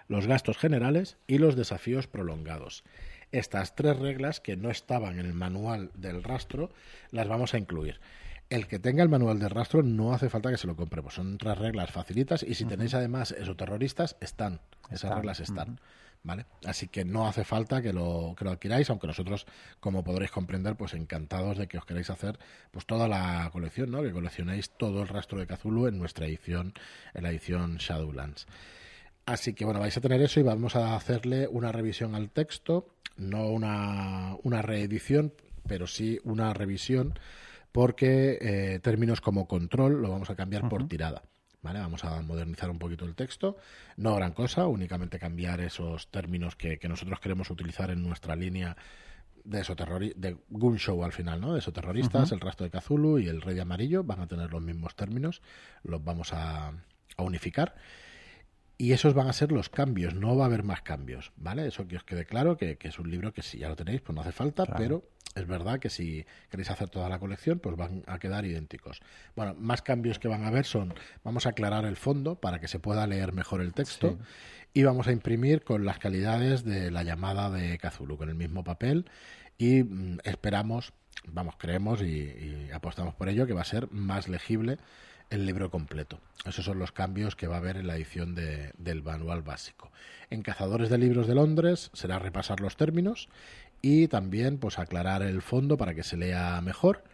los 0.09 0.27
gastos 0.27 0.57
generales 0.57 1.17
y 1.27 1.39
los 1.39 1.57
desafíos 1.57 2.07
prolongados 2.07 2.85
estas 3.33 3.75
tres 3.75 3.99
reglas 3.99 4.41
que 4.41 4.57
no 4.57 4.71
estaban 4.71 5.19
en 5.19 5.27
el 5.27 5.35
manual 5.35 5.91
del 5.95 6.23
rastro, 6.23 6.71
las 7.11 7.29
vamos 7.29 7.55
a 7.55 7.59
incluir. 7.59 8.01
El 8.49 8.69
que 8.69 8.79
tenga 8.79 9.03
el 9.03 9.09
manual 9.09 9.41
del 9.41 9.51
rastro 9.51 9.83
no 9.83 10.13
hace 10.13 10.31
falta 10.31 10.51
que 10.51 10.57
se 10.57 10.69
lo 10.69 10.77
compre, 10.77 11.03
pues 11.03 11.15
son 11.15 11.37
tres 11.37 11.59
reglas 11.59 11.91
facilitas 11.91 12.45
y 12.45 12.55
si 12.55 12.65
tenéis 12.65 12.95
además 12.95 13.33
esoterroristas, 13.33 14.17
están, 14.21 14.61
esas 14.91 15.15
reglas 15.15 15.41
están. 15.41 15.81
¿Vale? 16.23 16.47
Así 16.65 16.89
que 16.89 17.05
no 17.05 17.29
hace 17.29 17.45
falta 17.45 17.81
que 17.81 17.93
lo, 17.93 18.35
que 18.37 18.45
lo 18.45 18.51
adquiráis, 18.51 18.91
aunque 18.91 19.07
nosotros, 19.07 19.47
como 19.79 20.03
podréis 20.03 20.33
comprender, 20.33 20.75
pues 20.75 20.95
encantados 20.95 21.57
de 21.57 21.69
que 21.69 21.79
os 21.79 21.85
queráis 21.85 22.11
hacer 22.11 22.37
pues 22.73 22.85
toda 22.85 23.07
la 23.07 23.49
colección, 23.53 23.93
¿no? 23.93 24.03
Que 24.03 24.11
coleccionéis 24.11 24.71
todo 24.71 25.03
el 25.03 25.09
rastro 25.09 25.39
de 25.39 25.47
Cthulhu 25.47 25.87
en 25.87 25.99
nuestra 25.99 26.27
edición, 26.27 26.75
en 27.15 27.23
la 27.23 27.31
edición 27.31 27.77
Shadowlands. 27.77 28.49
Así 29.25 29.55
que 29.55 29.65
bueno, 29.65 29.79
vais 29.79 29.97
a 29.97 30.01
tener 30.01 30.21
eso 30.21 30.41
y 30.41 30.43
vamos 30.43 30.75
a 30.75 30.97
hacerle 30.97 31.47
una 31.47 31.71
revisión 31.71 32.17
al 32.17 32.31
texto 32.31 32.96
no 33.17 33.49
una, 33.49 34.37
una 34.43 34.63
reedición, 34.63 35.33
pero 35.67 35.87
sí 35.87 36.19
una 36.25 36.53
revisión, 36.55 37.19
porque 37.73 38.39
eh, 38.41 38.79
términos 38.81 39.21
como 39.21 39.47
control 39.47 40.01
lo 40.01 40.11
vamos 40.11 40.31
a 40.31 40.37
cambiar 40.37 40.69
por 40.69 40.89
tirada. 40.89 41.23
¿Vale? 41.63 41.81
Vamos 41.81 42.05
a 42.05 42.23
modernizar 42.23 42.71
un 42.71 42.79
poquito 42.79 43.05
el 43.05 43.17
texto. 43.17 43.57
No 43.97 44.15
gran 44.15 44.33
cosa, 44.33 44.69
únicamente 44.69 45.19
cambiar 45.19 45.61
esos 45.61 46.09
términos 46.13 46.55
que, 46.55 46.79
nosotros 46.89 47.19
queremos 47.19 47.51
utilizar 47.51 47.91
en 47.91 48.05
nuestra 48.05 48.37
línea 48.37 48.77
de 49.43 50.15
de 50.17 50.37
Gun 50.49 50.79
Show 50.79 51.03
al 51.03 51.13
final, 51.13 51.41
¿no? 51.41 51.55
De 51.55 51.59
esoterroristas, 51.59 52.31
el 52.31 52.41
rastro 52.41 52.69
de 52.69 52.71
Cthulhu 52.71 53.19
y 53.19 53.29
el 53.29 53.43
rey 53.43 53.55
de 53.55 53.63
amarillo 53.63 54.05
van 54.05 54.21
a 54.21 54.29
tener 54.29 54.51
los 54.53 54.63
mismos 54.63 54.95
términos, 54.95 55.43
los 55.83 56.05
vamos 56.05 56.33
a, 56.33 56.69
a 57.17 57.23
unificar. 57.23 57.75
Y 58.79 58.93
esos 58.93 59.15
van 59.15 59.29
a 59.29 59.33
ser 59.33 59.53
los 59.53 59.71
cambios, 59.71 60.15
no 60.15 60.37
va 60.37 60.45
a 60.45 60.47
haber 60.47 60.63
más 60.63 60.83
cambios, 60.83 61.33
¿vale? 61.37 61.67
Eso 61.67 61.89
que 61.89 61.97
os 61.97 62.05
quede 62.05 62.27
claro, 62.27 62.57
que, 62.59 62.79
es 62.79 62.99
un 62.99 63.11
libro 63.11 63.33
que 63.33 63.43
si 63.43 63.59
ya 63.59 63.69
lo 63.69 63.77
tenéis, 63.77 64.03
pues 64.03 64.15
no 64.15 64.21
hace 64.21 64.33
falta, 64.33 64.67
pero 64.67 65.03
es 65.35 65.47
verdad 65.47 65.79
que 65.79 65.89
si 65.89 66.27
queréis 66.51 66.71
hacer 66.71 66.91
toda 66.91 67.09
la 67.09 67.19
colección, 67.19 67.59
pues 67.59 67.77
van 67.77 68.03
a 68.07 68.19
quedar 68.19 68.45
idénticos. 68.45 69.01
Bueno, 69.35 69.55
más 69.59 69.81
cambios 69.81 70.19
que 70.19 70.29
van 70.29 70.45
a 70.45 70.49
haber 70.49 70.67
son, 70.67 70.95
vamos 71.25 71.47
a 71.47 71.51
aclarar 71.51 71.87
el 71.87 71.97
fondo 71.97 72.37
para 72.37 72.59
que 72.59 72.69
se 72.69 72.79
pueda 72.79 73.07
leer 73.07 73.33
mejor 73.33 73.63
el 73.63 73.73
texto 73.73 74.19
y 74.75 74.83
vamos 74.83 75.09
a 75.09 75.13
imprimir 75.13 75.63
con 75.65 75.87
las 75.87 75.99
calidades 75.99 76.63
de 76.65 76.91
la 76.91 77.03
llamada 77.03 77.51
de 77.51 77.79
Kazulu, 77.79 78.19
con 78.19 78.29
el 78.29 78.35
mismo 78.35 78.63
papel 78.63 79.07
y 79.57 79.83
mm, 79.85 80.19
esperamos, 80.25 80.93
vamos, 81.29 81.57
creemos 81.59 82.03
y, 82.03 82.07
y 82.07 82.71
apostamos 82.75 83.15
por 83.15 83.29
ello 83.31 83.47
que 83.47 83.55
va 83.55 83.63
a 83.63 83.65
ser 83.65 83.91
más 83.91 84.29
legible 84.29 84.79
el 85.31 85.47
libro 85.47 85.71
completo. 85.71 86.21
Esos 86.45 86.65
son 86.65 86.79
los 86.79 86.93
cambios 86.93 87.37
que 87.37 87.47
va 87.47 87.57
a 87.57 87.59
haber 87.59 87.77
en 87.77 87.87
la 87.87 87.97
edición 87.97 88.35
de, 88.35 88.73
del 88.79 89.03
manual 89.03 89.43
básico. 89.43 89.91
En 90.31 90.43
Cazadores 90.43 90.91
de 90.91 90.99
Libros 90.99 91.27
de 91.27 91.35
Londres 91.35 91.91
será 91.93 92.19
repasar 92.19 92.61
los 92.61 92.77
términos 92.77 93.29
y 93.83 94.09
también 94.09 94.59
pues 94.59 94.79
aclarar 94.79 95.23
el 95.23 95.43
fondo 95.43 95.77
para 95.77 95.95
que 95.95 96.03
se 96.03 96.17
lea 96.17 96.61
mejor. 96.61 97.05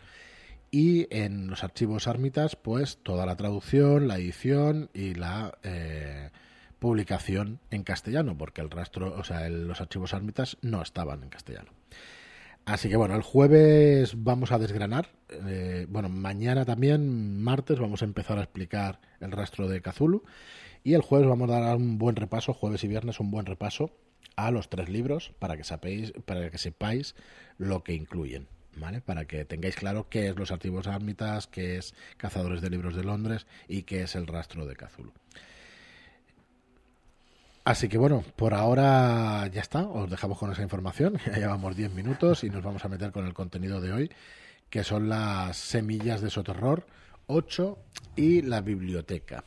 Y 0.70 1.06
en 1.14 1.49
los 1.49 1.64
archivos 1.64 2.09
ármitas, 2.09 2.56
pues 2.56 2.99
toda 3.03 3.26
la 3.26 3.37
traducción, 3.37 4.09
la 4.09 4.17
edición 4.17 4.88
y 4.94 5.15
la 5.15 5.58
eh, 5.62 6.31
publicación 6.79 7.61
en 7.70 7.85
castellano, 7.85 8.38
porque 8.38 8.62
el 8.62 8.70
rastro, 8.70 9.15
o 9.15 9.23
sea, 9.23 9.49
los 9.50 9.82
archivos 9.82 10.15
ármitas 10.15 10.56
no 10.62 10.81
estaban 10.81 11.23
en 11.23 11.29
castellano. 11.29 11.70
Así 12.65 12.89
que 12.89 12.97
bueno, 12.97 13.17
el 13.17 13.23
jueves 13.23 14.23
vamos 14.23 14.53
a 14.53 14.59
desgranar. 14.59 15.09
Eh, 15.29 15.87
bueno, 15.89 16.09
mañana 16.09 16.65
también, 16.65 17.43
martes, 17.43 17.79
vamos 17.81 18.03
a 18.03 18.05
empezar 18.05 18.39
a 18.39 18.43
explicar 18.43 19.01
el 19.21 19.33
rastro 19.33 19.69
de 19.69 19.83
Cthulhu. 19.83 20.23
Y 20.85 20.95
el 20.95 21.03
jueves 21.03 21.29
vamos 21.29 21.51
a 21.51 21.61
dar 21.61 21.77
un 21.77 21.99
buen 21.99 22.17
repaso, 22.17 22.55
jueves 22.55 22.85
y 22.85 22.89
viernes, 22.89 23.21
un 23.21 23.31
buen 23.31 23.47
repaso 23.47 23.91
a 24.37 24.51
los 24.51 24.69
tres 24.69 24.89
libros 24.89 25.33
para 25.39 25.57
que 25.57 25.65
sepáis, 25.65 26.13
para 26.25 26.51
que 26.51 26.59
sepáis 26.59 27.15
lo 27.59 27.83
que 27.83 27.95
incluyen. 27.95 28.49
¿Vale? 28.75 29.03
Para 29.03 29.27
que 29.27 29.45
tengáis 29.45 29.77
claro 29.77 30.09
qué 30.09 30.29
es 30.29 30.37
los 30.37 30.51
archivos 30.51 30.87
ármitas, 30.87 31.47
qué 31.47 31.77
es 31.77 31.95
Cazadores 32.17 32.63
de 32.63 32.71
Libros 32.71 32.97
de 32.97 33.05
Londres 33.05 33.47
y 33.69 33.83
qué 33.83 34.03
es 34.03 34.15
el 34.17 34.27
rastro 34.27 34.65
de 34.65 34.77
Cthulhu. 34.77 35.13
Así 37.65 37.89
que 37.89 37.97
bueno, 37.97 38.25
por 38.35 38.55
ahora 38.55 39.47
ya 39.47 39.61
está, 39.61 39.87
os 39.87 40.11
dejamos 40.11 40.39
con 40.39 40.51
esa 40.51 40.63
información, 40.63 41.19
ya 41.27 41.39
llevamos 41.39 41.77
10 41.77 41.93
minutos 41.93 42.43
y 42.43 42.51
nos 42.51 42.63
vamos 42.63 42.85
a 42.85 42.89
meter 42.89 43.13
con 43.13 43.27
el 43.27 43.35
contenido 43.35 43.81
de 43.81 43.93
hoy, 43.93 44.11
que 44.69 44.83
son 44.83 45.09
las 45.09 45.57
semillas 45.57 46.21
de 46.21 46.31
Soterror 46.31 46.87
8 47.27 47.79
y 48.17 48.43
la 48.43 48.63
biblioteca. 48.63 49.45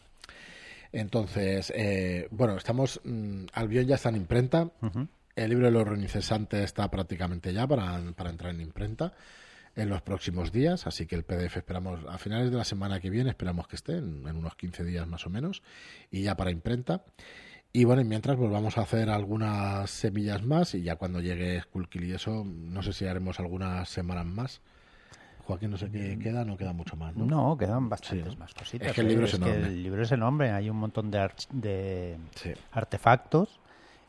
Entonces, 0.93 1.73
eh, 1.75 2.29
bueno, 2.31 2.55
estamos, 2.55 3.01
mm, 3.03 3.47
Albion 3.51 3.85
ya 3.85 3.95
está 3.95 4.09
en 4.09 4.15
imprenta, 4.15 4.69
el 5.35 5.49
libro 5.49 5.65
del 5.65 5.75
horror 5.75 5.97
incesante 5.97 6.63
está 6.63 6.89
prácticamente 6.89 7.51
ya 7.51 7.67
para, 7.67 8.01
para 8.15 8.29
entrar 8.29 8.53
en 8.53 8.61
imprenta 8.61 9.11
en 9.75 9.89
los 9.89 10.01
próximos 10.01 10.53
días, 10.53 10.87
así 10.87 11.05
que 11.05 11.15
el 11.15 11.23
PDF 11.23 11.57
esperamos 11.57 11.99
a 12.07 12.17
finales 12.17 12.49
de 12.49 12.55
la 12.55 12.63
semana 12.63 13.01
que 13.01 13.09
viene, 13.09 13.31
esperamos 13.31 13.67
que 13.67 13.75
esté 13.75 13.97
en, 13.97 14.25
en 14.25 14.37
unos 14.37 14.55
15 14.55 14.85
días 14.85 15.05
más 15.05 15.25
o 15.25 15.29
menos, 15.29 15.63
y 16.11 16.21
ya 16.21 16.37
para 16.37 16.51
imprenta. 16.51 17.03
Y 17.75 17.83
bueno, 17.83 18.01
y 18.01 18.05
mientras 18.05 18.37
pues 18.37 18.49
vamos 18.49 18.77
a 18.77 18.83
hacer 18.83 19.09
algunas 19.09 19.89
semillas 19.89 20.41
más 20.45 20.73
y 20.75 20.81
ya 20.81 20.95
cuando 20.95 21.19
llegue 21.19 21.59
Skullkill 21.59 22.05
y 22.05 22.13
eso, 22.13 22.45
no 22.45 22.81
sé 22.81 22.93
si 22.93 23.05
haremos 23.05 23.37
algunas 23.41 23.89
semanas 23.89 24.25
más. 24.25 24.61
Joaquín, 25.43 25.71
no 25.71 25.77
sé 25.77 25.91
qué 25.91 26.15
mm. 26.15 26.19
queda, 26.21 26.45
no 26.45 26.55
queda 26.55 26.71
mucho 26.71 26.95
más, 26.95 27.17
¿no? 27.17 27.25
No, 27.25 27.57
quedan 27.57 27.89
bastantes 27.89 28.37
más 28.37 28.53
cositas. 28.53 28.87
Es 28.87 28.93
que 28.93 29.01
el 29.01 29.09
libro 29.09 29.25
es, 29.25 29.33
enorme. 29.33 29.55
el 29.57 29.83
libro 29.83 30.03
es 30.03 30.11
enorme, 30.13 30.51
hay 30.51 30.69
un 30.69 30.77
montón 30.77 31.11
de, 31.11 31.29
de 31.51 32.17
artefactos 32.71 33.59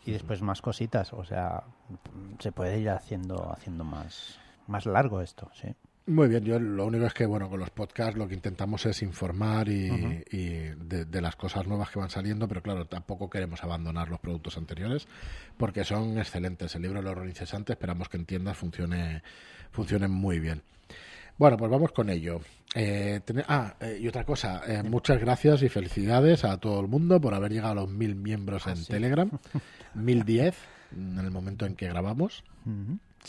y 0.05 0.13
después 0.13 0.43
más 0.43 0.63
cositas, 0.63 1.13
o 1.13 1.25
sea, 1.25 1.65
se 2.39 2.53
puede 2.53 2.79
ir 2.79 2.91
haciendo 2.91 3.53
haciendo 3.53 3.83
más 3.83 4.39
más 4.69 4.87
largo 4.87 5.21
esto, 5.23 5.51
sí. 5.61 5.75
Muy 6.09 6.29
bien, 6.29 6.45
yo 6.45 6.61
lo 6.61 6.87
único 6.87 7.05
es 7.07 7.15
que, 7.15 7.27
bueno, 7.27 7.51
con 7.51 7.59
los 7.59 7.71
podcasts 7.71 8.17
lo 8.17 8.29
que 8.29 8.35
intentamos 8.35 8.87
es 8.87 9.03
informar 9.03 9.69
y, 9.69 9.89
de, 9.89 11.05
de, 11.05 11.21
las 11.21 11.35
cosas 11.35 11.67
nuevas 11.67 11.91
que 11.91 11.99
van 11.99 12.11
saliendo, 12.11 12.47
pero 12.47 12.63
claro, 12.63 12.87
tampoco 12.87 13.29
queremos 13.29 13.65
abandonar 13.65 14.09
los 14.09 14.21
productos 14.21 14.57
anteriores 14.57 15.09
porque 15.57 15.85
son 15.85 16.17
excelentes. 16.19 16.77
El 16.77 16.83
libro 16.83 17.03
de 17.03 17.13
los 17.13 17.27
incesante 17.27 17.73
esperamos 17.73 18.09
que 18.09 18.19
entiendas 18.19 18.57
funcione, 18.57 19.25
funcione 19.73 20.07
muy 20.07 20.39
bien. 20.39 20.63
Bueno, 21.39 21.57
pues 21.57 21.71
vamos 21.71 21.91
con 21.91 22.09
ello. 22.09 22.41
Eh, 22.75 23.21
ten... 23.25 23.43
ah, 23.49 23.75
eh, 23.81 23.99
y 24.01 24.07
otra 24.07 24.25
cosa, 24.25 24.63
eh, 24.67 24.83
muchas 24.85 25.19
gracias 25.19 25.63
y 25.63 25.69
felicidades 25.69 26.45
a 26.45 26.57
todo 26.59 26.81
el 26.81 26.89
mundo 26.89 27.21
por 27.21 27.35
haber 27.35 27.53
llegado 27.53 27.73
a 27.73 27.75
los 27.75 27.91
mil 27.91 28.15
miembros 28.15 28.67
en. 28.69 28.85
Telegram, 28.85 29.31
mil 29.95 30.25
diez 30.25 30.57
en 30.93 31.19
el 31.19 31.31
momento 31.33 31.67
en 31.67 31.75
que 31.75 31.89
grabamos. 31.89 32.45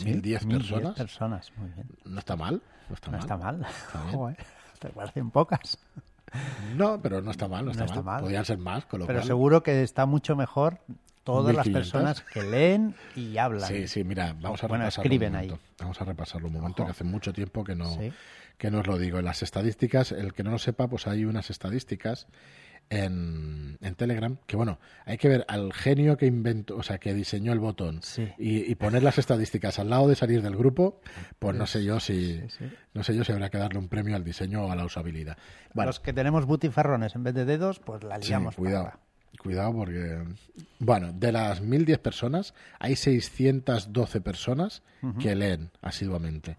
10 0.04 0.42
¿Sí? 0.42 0.48
personas. 0.48 0.94
personas, 0.94 1.52
muy 1.56 1.70
bien. 1.70 1.88
No 2.04 2.18
está 2.18 2.36
mal. 2.36 2.62
No 2.88 2.94
está 2.94 3.10
no 3.10 3.12
mal. 3.12 3.20
Está 3.20 3.36
mal. 3.36 4.36
Está 4.36 4.46
te 4.80 4.88
parecen 4.90 5.30
pocas. 5.30 5.78
No, 6.76 7.00
pero 7.00 7.22
no 7.22 7.30
está 7.30 7.48
mal, 7.48 7.64
no 7.64 7.70
está, 7.70 7.84
no 7.84 7.88
mal. 7.88 7.98
está 7.98 8.02
mal. 8.02 8.20
Podrían 8.22 8.44
ser 8.44 8.58
más, 8.58 8.84
con 8.86 9.00
lo 9.00 9.06
Pero 9.06 9.20
cual... 9.20 9.26
seguro 9.26 9.62
que 9.62 9.82
está 9.82 10.06
mucho 10.06 10.36
mejor 10.36 10.78
todas 11.24 11.54
las 11.54 11.68
personas 11.68 12.22
que 12.22 12.42
leen 12.42 12.94
y 13.14 13.36
hablan. 13.36 13.68
Sí, 13.68 13.86
sí, 13.88 14.04
mira, 14.04 14.34
vamos 14.40 14.62
a 14.64 14.66
bueno, 14.66 14.84
repasarlo 14.84 15.04
escriben 15.04 15.28
un 15.28 15.34
momento. 15.34 15.54
Ahí. 15.54 15.74
Vamos 15.80 16.00
a 16.00 16.04
repasarlo 16.04 16.46
un 16.48 16.54
momento, 16.54 16.82
Ojo. 16.82 16.86
que 16.86 16.90
hace 16.92 17.04
mucho 17.04 17.32
tiempo 17.32 17.64
que 17.64 17.74
no, 17.74 17.90
¿Sí? 17.90 18.12
que 18.56 18.70
no 18.70 18.80
os 18.80 18.86
lo 18.86 18.98
digo. 18.98 19.18
En 19.18 19.26
las 19.26 19.42
estadísticas, 19.42 20.12
el 20.12 20.32
que 20.32 20.42
no 20.42 20.50
lo 20.50 20.58
sepa, 20.58 20.88
pues 20.88 21.06
hay 21.06 21.24
unas 21.24 21.50
estadísticas 21.50 22.26
en, 22.90 23.76
en 23.80 23.94
Telegram 23.94 24.36
que, 24.46 24.56
bueno, 24.56 24.78
hay 25.04 25.18
que 25.18 25.28
ver 25.28 25.44
al 25.48 25.72
genio 25.72 26.16
que 26.16 26.26
inventó, 26.26 26.76
o 26.76 26.82
sea, 26.82 26.98
que 26.98 27.12
diseñó 27.14 27.52
el 27.52 27.58
botón 27.58 28.00
Sí. 28.02 28.28
y, 28.38 28.70
y 28.70 28.74
poner 28.76 29.02
las 29.02 29.18
estadísticas 29.18 29.78
al 29.78 29.90
lado 29.90 30.08
de 30.08 30.14
salir 30.16 30.42
del 30.42 30.56
grupo, 30.56 31.00
pues 31.38 31.56
no 31.56 31.66
sé 31.66 31.84
yo 31.84 32.00
si, 32.00 32.38
Sí, 32.40 32.44
sí. 32.58 32.64
no 32.94 33.02
sé 33.04 33.14
yo 33.14 33.24
si 33.24 33.32
habrá 33.32 33.50
que 33.50 33.58
darle 33.58 33.78
un 33.78 33.88
premio 33.88 34.16
al 34.16 34.24
diseño 34.24 34.64
o 34.64 34.72
a 34.72 34.76
la 34.76 34.84
usabilidad. 34.84 35.36
Bueno, 35.74 35.88
Los 35.88 36.00
que 36.00 36.12
tenemos 36.12 36.46
butifarrones 36.46 37.14
en 37.14 37.24
vez 37.24 37.34
de 37.34 37.44
dedos, 37.44 37.78
pues 37.80 38.02
la 38.04 38.18
liamos. 38.18 38.54
cuidado. 38.56 38.92
Cuidado 39.42 39.72
porque, 39.72 40.24
bueno, 40.80 41.12
de 41.12 41.30
las 41.30 41.60
1010 41.60 41.98
personas, 41.98 42.54
hay 42.80 42.96
612 42.96 44.20
personas 44.20 44.82
que 45.20 45.34
leen 45.36 45.70
asiduamente 45.80 46.56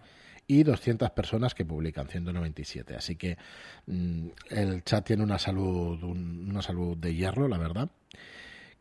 y 0.49 0.63
200 0.63 1.11
personas 1.11 1.53
que 1.53 1.63
publican, 1.63 2.07
197. 2.07 2.95
Así 2.95 3.15
que 3.15 3.37
mm, 3.85 4.27
el 4.49 4.83
chat 4.83 5.05
tiene 5.05 5.21
una 5.23 5.37
salud, 5.37 6.01
un- 6.03 6.47
una 6.49 6.63
salud 6.63 6.97
de 6.97 7.13
hierro, 7.13 7.47
la 7.47 7.59
verdad. 7.59 7.89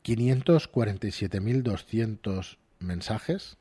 547.200 0.03 2.59
mensajes, 2.81 3.57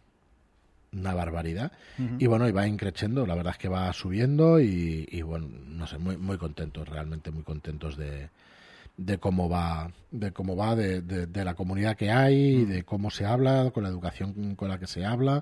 una 0.94 1.14
barbaridad. 1.14 1.72
Y 2.20 2.28
bueno, 2.28 2.48
y 2.48 2.52
va 2.52 2.68
increciendo, 2.68 3.26
la 3.26 3.36
verdad 3.36 3.54
es 3.54 3.58
que 3.60 3.70
va 3.70 3.92
subiendo 3.94 4.60
y, 4.60 5.08
y 5.12 5.22
bueno, 5.22 5.48
no 5.50 5.88
sé, 5.88 5.98
muy, 5.98 6.18
muy 6.18 6.38
contentos, 6.38 6.88
realmente 6.88 7.32
muy 7.32 7.44
contentos 7.44 7.98
de, 7.98 8.30
de 8.96 9.18
cómo 9.18 9.50
va, 9.50 9.92
de 10.12 10.32
cómo 10.32 10.56
va, 10.56 10.76
de, 10.76 11.02
de- 11.02 11.28
de 11.28 11.46
la 11.46 11.56
comunidad 11.56 11.98
que 11.98 12.12
hay, 12.12 12.66
de 12.66 12.84
cómo 12.84 13.10
se 13.12 13.26
habla, 13.26 13.72
con 13.74 13.84
la 13.84 13.90
educación 13.90 14.56
con 14.56 14.70
la 14.70 14.80
que 14.80 14.88
se 14.88 15.06
habla 15.06 15.42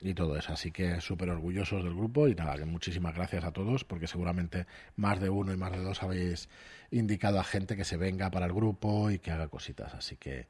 y 0.00 0.14
todo 0.14 0.36
eso. 0.36 0.52
Así 0.52 0.70
que 0.70 1.00
súper 1.00 1.30
orgullosos 1.30 1.84
del 1.84 1.94
grupo 1.94 2.28
y 2.28 2.34
nada, 2.34 2.56
que 2.56 2.64
muchísimas 2.64 3.14
gracias 3.14 3.44
a 3.44 3.52
todos 3.52 3.84
porque 3.84 4.06
seguramente 4.06 4.66
más 4.96 5.20
de 5.20 5.30
uno 5.30 5.52
y 5.52 5.56
más 5.56 5.72
de 5.72 5.82
dos 5.82 6.02
habéis 6.02 6.48
indicado 6.90 7.40
a 7.40 7.44
gente 7.44 7.76
que 7.76 7.84
se 7.84 7.96
venga 7.96 8.30
para 8.30 8.46
el 8.46 8.52
grupo 8.52 9.10
y 9.10 9.18
que 9.18 9.30
haga 9.30 9.48
cositas. 9.48 9.94
Así 9.94 10.16
que 10.16 10.46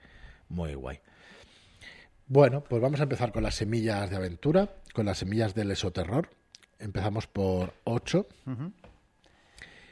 muy 0.48 0.74
guay. 0.74 1.00
Bueno, 2.26 2.62
pues 2.62 2.82
vamos 2.82 3.00
a 3.00 3.04
empezar 3.04 3.32
con 3.32 3.42
las 3.42 3.54
semillas 3.54 4.10
de 4.10 4.16
aventura, 4.16 4.68
con 4.92 5.06
las 5.06 5.18
semillas 5.18 5.54
del 5.54 5.70
esoterror. 5.70 6.28
Empezamos 6.78 7.26
por 7.26 7.72
8. 7.84 8.26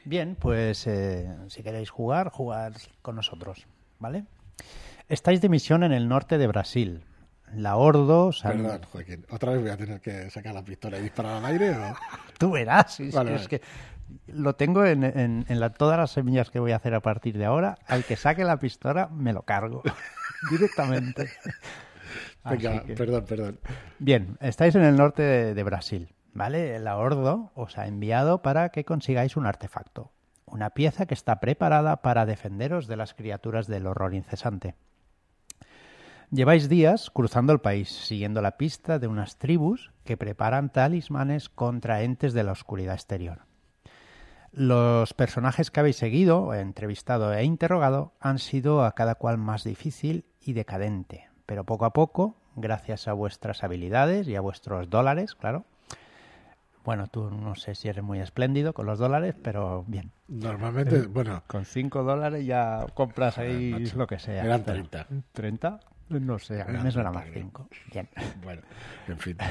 Bien, 0.04 0.36
pues 0.38 0.86
eh, 0.86 1.34
si 1.48 1.62
queréis 1.62 1.90
jugar, 1.90 2.28
jugar 2.28 2.74
con 3.02 3.16
nosotros, 3.16 3.66
¿vale? 3.98 4.24
Estáis 5.08 5.40
de 5.40 5.48
misión 5.48 5.82
en 5.82 5.92
el 5.92 6.08
norte 6.08 6.36
de 6.36 6.46
Brasil. 6.46 7.05
La 7.54 7.76
Ordo... 7.76 8.32
San- 8.32 8.62
Perdón, 8.62 8.80
Joaquín. 8.90 9.26
¿Otra 9.30 9.52
vez 9.52 9.60
voy 9.62 9.70
a 9.70 9.76
tener 9.76 10.00
que 10.00 10.28
sacar 10.30 10.54
la 10.54 10.64
pistola 10.64 10.98
y 10.98 11.02
disparar 11.02 11.36
al 11.36 11.44
aire? 11.46 11.70
o? 11.70 11.94
Tú 12.38 12.50
verás. 12.52 12.94
sí, 12.94 13.10
Vale, 13.10 13.34
es 13.36 13.48
que 13.48 13.60
lo 14.28 14.54
tengo 14.56 14.84
en, 14.84 15.04
en- 15.04 15.44
en 15.48 15.60
la- 15.60 15.70
todas 15.70 15.98
las 15.98 16.10
semillas 16.10 16.50
que 16.50 16.58
voy 16.58 16.72
a 16.72 16.76
hacer 16.76 16.94
a 16.94 17.00
partir 17.00 17.38
de 17.38 17.44
ahora. 17.44 17.78
Al 17.86 18.04
que 18.04 18.16
saque 18.16 18.44
la 18.44 18.58
pistola, 18.58 19.08
me 19.08 19.32
lo 19.32 19.42
cargo 19.42 19.82
directamente. 20.50 21.30
Venga, 22.44 22.82
que- 22.84 22.94
perdón, 22.94 23.24
perdón. 23.26 23.58
Bien, 23.98 24.36
estáis 24.40 24.74
en 24.76 24.82
el 24.84 24.96
norte 24.96 25.22
de, 25.22 25.54
de 25.54 25.62
Brasil, 25.64 26.14
¿vale? 26.32 26.78
La 26.78 26.96
Ordo 26.96 27.50
os 27.54 27.76
ha 27.78 27.86
enviado 27.88 28.42
para 28.42 28.68
que 28.68 28.84
consigáis 28.84 29.36
un 29.36 29.46
artefacto, 29.46 30.12
una 30.44 30.70
pieza 30.70 31.06
que 31.06 31.14
está 31.14 31.40
preparada 31.40 32.02
para 32.02 32.24
defenderos 32.26 32.86
de 32.86 32.96
las 32.96 33.14
criaturas 33.14 33.66
del 33.66 33.86
horror 33.86 34.14
incesante. 34.14 34.76
Lleváis 36.30 36.68
días 36.68 37.10
cruzando 37.10 37.52
el 37.52 37.60
país, 37.60 37.88
siguiendo 37.88 38.42
la 38.42 38.56
pista 38.56 38.98
de 38.98 39.06
unas 39.06 39.36
tribus 39.36 39.92
que 40.04 40.16
preparan 40.16 40.70
talismanes 40.70 41.48
contra 41.48 42.02
entes 42.02 42.32
de 42.32 42.42
la 42.42 42.52
oscuridad 42.52 42.94
exterior. 42.94 43.40
Los 44.52 45.14
personajes 45.14 45.70
que 45.70 45.80
habéis 45.80 45.96
seguido, 45.96 46.52
entrevistado 46.54 47.32
e 47.32 47.44
interrogado 47.44 48.12
han 48.20 48.38
sido 48.38 48.84
a 48.84 48.92
cada 48.92 49.14
cual 49.14 49.38
más 49.38 49.64
difícil 49.64 50.24
y 50.40 50.54
decadente, 50.54 51.28
pero 51.44 51.64
poco 51.64 51.84
a 51.84 51.92
poco, 51.92 52.36
gracias 52.56 53.06
a 53.06 53.12
vuestras 53.12 53.62
habilidades 53.62 54.26
y 54.26 54.34
a 54.34 54.40
vuestros 54.40 54.88
dólares, 54.90 55.34
claro. 55.34 55.64
Bueno, 56.84 57.08
tú 57.08 57.30
no 57.30 57.54
sé 57.56 57.74
si 57.74 57.88
eres 57.88 58.02
muy 58.04 58.20
espléndido 58.20 58.72
con 58.72 58.86
los 58.86 58.98
dólares, 58.98 59.34
pero 59.42 59.84
bien. 59.88 60.12
Normalmente, 60.28 61.02
bueno, 61.06 61.42
Con 61.48 61.64
5 61.64 62.04
dólares 62.04 62.46
ya 62.46 62.86
compras 62.94 63.38
ahí 63.38 63.72
lo 63.96 64.06
que 64.06 64.18
sea. 64.20 64.44
Eran 64.44 64.62
Pero- 64.62 64.88
30. 64.88 65.06
¿30? 65.34 65.80
No 66.08 66.38
sé, 66.38 66.62
a 66.62 66.66
mí 66.66 66.78
me 66.78 66.90
suena 66.90 67.10
30, 67.10 67.12
más 67.12 67.24
creo. 67.24 67.42
5. 67.44 67.68
Bien. 67.92 68.08
bueno, 68.42 68.62
en 69.08 69.18
fin. 69.18 69.36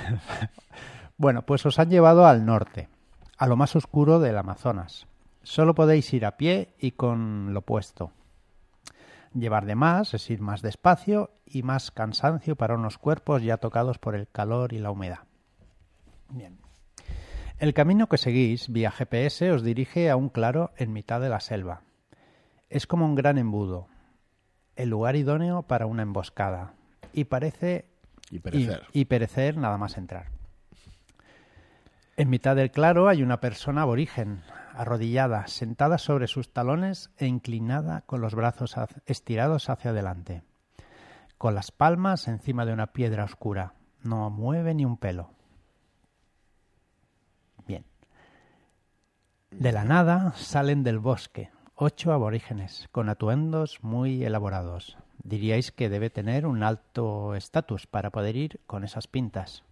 Bueno, 1.17 1.43
pues 1.45 1.65
os 1.65 1.79
han 1.79 1.89
llevado 1.89 2.27
al 2.27 2.45
norte, 2.45 2.89
a 3.37 3.47
lo 3.47 3.55
más 3.55 3.77
oscuro 3.77 4.19
del 4.19 4.37
Amazonas. 4.37 5.07
Solo 5.43 5.73
podéis 5.73 6.13
ir 6.13 6.25
a 6.25 6.35
pie 6.35 6.73
y 6.77 6.91
con 6.91 7.53
lo 7.53 7.61
puesto. 7.61 8.11
Llevar 9.33 9.65
de 9.65 9.75
más 9.75 10.13
es 10.13 10.29
ir 10.29 10.41
más 10.41 10.61
despacio 10.61 11.31
y 11.45 11.63
más 11.63 11.91
cansancio 11.91 12.57
para 12.57 12.75
unos 12.75 12.97
cuerpos 12.97 13.43
ya 13.43 13.57
tocados 13.57 13.97
por 13.97 14.15
el 14.15 14.27
calor 14.27 14.73
y 14.73 14.79
la 14.79 14.91
humedad. 14.91 15.19
Bien. 16.29 16.57
El 17.59 17.73
camino 17.73 18.07
que 18.07 18.17
seguís 18.17 18.69
vía 18.69 18.91
GPS 18.91 19.51
os 19.51 19.63
dirige 19.63 20.09
a 20.09 20.17
un 20.17 20.27
claro 20.27 20.71
en 20.75 20.91
mitad 20.91 21.21
de 21.21 21.29
la 21.29 21.39
selva. 21.39 21.83
Es 22.69 22.87
como 22.87 23.05
un 23.05 23.15
gran 23.15 23.37
embudo, 23.37 23.87
el 24.75 24.89
lugar 24.89 25.15
idóneo 25.15 25.63
para 25.63 25.85
una 25.85 26.03
emboscada, 26.03 26.73
y 27.13 27.25
parece 27.25 27.85
Y 28.29 28.39
perecer. 28.39 28.83
y, 28.93 29.01
y 29.01 29.05
perecer 29.05 29.57
nada 29.57 29.77
más 29.77 29.97
entrar. 29.97 30.27
En 32.17 32.29
mitad 32.29 32.55
del 32.55 32.71
claro 32.71 33.09
hay 33.09 33.23
una 33.23 33.41
persona 33.41 33.81
aborigen, 33.81 34.41
arrodillada, 34.73 35.47
sentada 35.47 35.97
sobre 35.97 36.27
sus 36.27 36.51
talones 36.53 37.09
e 37.17 37.25
inclinada 37.27 38.01
con 38.01 38.21
los 38.21 38.35
brazos 38.35 38.75
estirados 39.05 39.69
hacia 39.69 39.91
adelante, 39.91 40.43
con 41.37 41.55
las 41.55 41.71
palmas 41.71 42.27
encima 42.29 42.65
de 42.65 42.73
una 42.73 42.87
piedra 42.93 43.25
oscura. 43.25 43.73
No 44.01 44.29
mueve 44.29 44.73
ni 44.73 44.85
un 44.85 44.97
pelo. 44.97 45.31
Bien. 47.67 47.83
De 49.51 49.71
la 49.71 49.83
nada 49.83 50.33
salen 50.35 50.83
del 50.83 50.99
bosque 50.99 51.49
ocho 51.75 52.13
aborígenes 52.13 52.87
con 52.91 53.09
atuendos 53.09 53.79
muy 53.83 54.23
elaborados. 54.23 54.97
Diríais 55.23 55.71
que 55.71 55.89
debe 55.89 56.09
tener 56.09 56.45
un 56.45 56.63
alto 56.63 57.35
estatus 57.35 57.87
para 57.87 58.11
poder 58.11 58.35
ir 58.35 58.59
con 58.67 58.83
esas 58.83 59.07
pintas. 59.07 59.63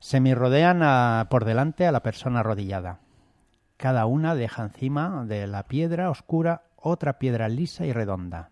Semirrodean 0.00 0.82
a- 0.82 1.26
por 1.30 1.44
delante 1.44 1.86
a 1.86 1.92
la 1.92 2.02
persona 2.02 2.40
arrodillada. 2.40 3.00
Cada 3.76 4.06
una 4.06 4.34
deja 4.34 4.62
encima 4.64 5.24
de 5.24 5.46
la 5.46 5.64
piedra 5.64 6.10
oscura 6.10 6.62
otra 6.76 7.18
piedra 7.18 7.48
lisa 7.48 7.86
y 7.86 7.92
redonda. 7.92 8.50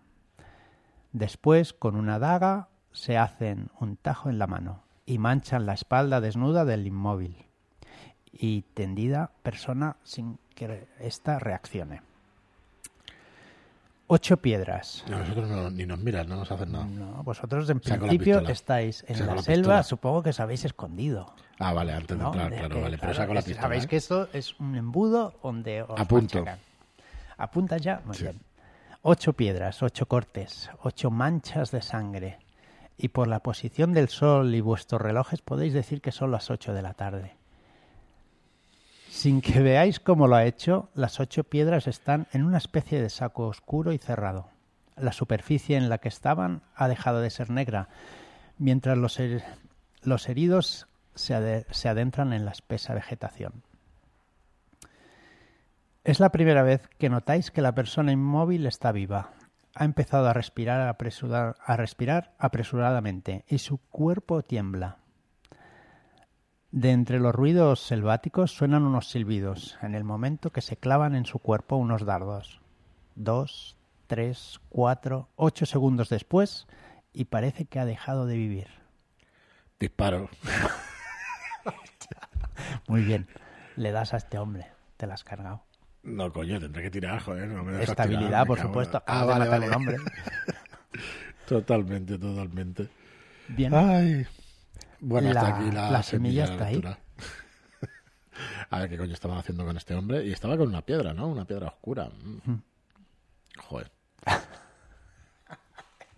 Después, 1.11 1.73
con 1.73 1.95
una 1.95 2.19
daga, 2.19 2.69
se 2.91 3.17
hacen 3.17 3.69
un 3.79 3.97
tajo 3.97 4.29
en 4.29 4.39
la 4.39 4.47
mano 4.47 4.83
y 5.05 5.17
manchan 5.19 5.65
la 5.65 5.73
espalda 5.73 6.19
desnuda 6.21 6.65
del 6.65 6.87
inmóvil 6.87 7.45
y 8.31 8.63
tendida 8.73 9.31
persona 9.43 9.97
sin 10.03 10.39
que 10.55 10.87
ésta 10.99 11.39
reaccione. 11.39 12.01
Ocho 14.09 14.37
piedras. 14.37 15.03
A 15.07 15.09
nosotros 15.19 15.49
no- 15.49 15.69
ni 15.69 15.85
nos 15.85 15.99
miran, 15.99 16.29
no 16.29 16.37
nos 16.37 16.49
hacen 16.49 16.71
nada. 16.71 16.85
No, 16.85 17.23
vosotros 17.23 17.69
en 17.69 17.83
Saco 17.83 18.07
principio 18.07 18.39
estáis 18.47 19.03
en 19.07 19.17
Saco 19.17 19.29
la, 19.31 19.35
la 19.35 19.41
selva, 19.41 19.83
supongo 19.83 20.23
que 20.23 20.29
os 20.29 20.39
habéis 20.39 20.63
escondido. 20.63 21.33
Ah, 21.59 21.73
vale, 21.73 21.91
antes 21.91 22.17
de 22.17 22.23
¿no? 22.23 22.29
entrar, 22.31 22.53
claro, 22.53 22.75
que, 22.75 22.81
vale. 22.81 22.97
Pero 22.97 23.13
saco 23.13 23.33
la 23.33 23.41
pistola. 23.41 23.61
Sabéis 23.63 23.83
¿eh? 23.83 23.87
que 23.87 23.95
esto 23.97 24.29
es 24.31 24.57
un 24.59 24.75
embudo 24.75 25.33
donde 25.43 25.81
os 25.81 25.99
Apunto. 25.99 26.39
machacan. 26.39 26.59
¿Apunta 27.37 27.77
ya? 27.77 28.01
Muy 28.05 28.15
Sí. 28.15 28.23
bien. 28.23 28.39
Ocho 29.01 29.33
piedras, 29.33 29.83
ocho 29.83 30.05
cortes, 30.07 30.69
ocho 30.83 31.11
manchas 31.11 31.71
de 31.71 31.81
sangre. 31.81 32.39
Y 32.97 33.09
por 33.09 33.27
la 33.27 33.39
posición 33.41 33.93
del 33.93 34.07
sol 34.09 34.55
y 34.55 34.61
vuestros 34.61 35.01
relojes 35.01 35.41
podéis 35.41 35.73
decir 35.73 36.01
que 36.01 36.11
son 36.13 36.31
las 36.31 36.49
ocho 36.49 36.73
de 36.73 36.81
la 36.81 36.93
tarde. 36.93 37.35
Sin 39.17 39.41
que 39.41 39.61
veáis 39.61 39.99
cómo 39.99 40.27
lo 40.27 40.35
ha 40.35 40.45
hecho, 40.45 40.91
las 40.93 41.19
ocho 41.19 41.43
piedras 41.43 41.87
están 41.87 42.27
en 42.33 42.43
una 42.43 42.59
especie 42.59 43.01
de 43.01 43.09
saco 43.09 43.47
oscuro 43.47 43.91
y 43.91 43.97
cerrado. 43.97 44.51
La 44.95 45.11
superficie 45.11 45.75
en 45.75 45.89
la 45.89 45.97
que 45.97 46.07
estaban 46.07 46.61
ha 46.75 46.87
dejado 46.87 47.19
de 47.19 47.31
ser 47.31 47.49
negra, 47.49 47.89
mientras 48.59 48.95
los, 48.95 49.19
her- 49.19 49.43
los 50.03 50.29
heridos 50.29 50.85
se, 51.15 51.33
ade- 51.33 51.65
se 51.71 51.89
adentran 51.89 52.31
en 52.31 52.45
la 52.45 52.51
espesa 52.51 52.93
vegetación. 52.93 53.63
Es 56.03 56.19
la 56.19 56.31
primera 56.31 56.61
vez 56.61 56.87
que 56.99 57.09
notáis 57.09 57.49
que 57.49 57.63
la 57.63 57.73
persona 57.73 58.11
inmóvil 58.11 58.67
está 58.67 58.91
viva. 58.91 59.31
Ha 59.73 59.83
empezado 59.85 60.27
a 60.27 60.33
respirar, 60.33 60.95
a 60.95 61.75
respirar 61.75 62.35
apresuradamente 62.37 63.45
y 63.47 63.57
su 63.57 63.79
cuerpo 63.79 64.43
tiembla. 64.43 64.97
De 66.77 66.91
entre 66.91 67.19
los 67.19 67.33
ruidos 67.33 67.79
selváticos 67.79 68.51
suenan 68.51 68.83
unos 68.83 69.09
silbidos, 69.09 69.79
en 69.81 69.95
el 69.95 70.03
momento 70.03 70.51
que 70.51 70.61
se 70.61 70.77
clavan 70.77 71.15
en 71.15 71.25
su 71.25 71.39
cuerpo 71.39 71.75
unos 71.75 72.05
dardos. 72.05 72.61
Dos, 73.15 73.75
tres, 74.05 74.59
cuatro, 74.69 75.27
ocho 75.37 75.65
segundos 75.65 76.09
después, 76.09 76.67
y 77.13 77.25
parece 77.25 77.65
que 77.65 77.79
ha 77.79 77.85
dejado 77.85 78.27
de 78.27 78.35
vivir. 78.35 78.67
Disparo. 79.79 80.29
Muy 82.87 83.01
bien, 83.01 83.25
le 83.75 83.91
das 83.91 84.13
a 84.13 84.17
este 84.17 84.37
hombre, 84.37 84.67
te 84.97 85.07
la 85.07 85.15
has 85.15 85.23
cargado. 85.23 85.63
No, 86.03 86.31
coño, 86.31 86.59
tendré 86.59 86.83
que 86.83 86.91
tirar, 86.91 87.19
joder. 87.21 87.47
No 87.47 87.63
me 87.63 87.71
dejas 87.71 87.89
Estabilidad, 87.89 88.27
tirar, 88.27 88.45
por 88.45 88.59
supuesto. 88.59 89.01
Ah, 89.07 89.25
vale, 89.25 89.49
vale. 89.49 89.67
hombre. 89.75 89.97
Totalmente, 91.47 92.19
totalmente. 92.19 92.87
Bien, 93.47 93.73
Ay. 93.73 94.27
Bueno, 94.99 95.29
hasta 95.29 95.41
La- 95.43 95.55
aquí 95.57 95.71
la, 95.71 95.91
la 95.91 96.03
semilla 96.03 96.45
está 96.45 96.65
ahí. 96.65 96.81
A 98.69 98.79
ver 98.79 98.89
qué 98.89 98.97
coño 98.97 99.13
estaban 99.13 99.37
haciendo 99.37 99.65
con 99.65 99.77
este 99.77 99.95
hombre. 99.95 100.25
Y 100.25 100.31
estaba 100.31 100.57
con 100.57 100.67
una 100.67 100.81
piedra, 100.81 101.13
¿no? 101.13 101.27
Una 101.27 101.45
piedra 101.45 101.67
oscura. 101.67 102.09
Mm. 102.45 102.55
Joder. 103.59 103.91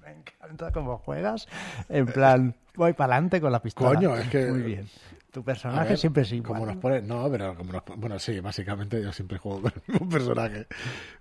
me 0.02 0.12
encanta 0.12 0.72
cómo 0.72 0.98
juegas. 0.98 1.48
En 1.88 2.06
plan, 2.08 2.56
voy 2.76 2.94
para 2.94 3.14
adelante 3.16 3.40
con 3.40 3.52
la 3.52 3.62
pistola. 3.62 3.96
Coño, 3.96 4.16
es 4.18 4.28
que- 4.30 4.48
Muy 4.48 4.62
bien. 4.62 4.90
Tu 5.32 5.44
personaje 5.44 5.90
ver, 5.90 5.98
siempre 6.00 6.24
es 6.24 6.32
igual. 6.32 6.54
Como 6.60 6.66
nos 6.66 6.78
pone, 6.78 7.02
no, 7.04 7.30
pero 7.30 7.56
como 7.56 7.72
nos 7.74 7.84
bueno, 7.98 8.18
sí, 8.18 8.40
básicamente 8.40 9.02
yo 9.02 9.12
siempre 9.14 9.38
juego 9.38 9.62
con 9.62 9.72
el 9.76 9.82
mismo 9.94 10.10
personaje. 10.10 10.66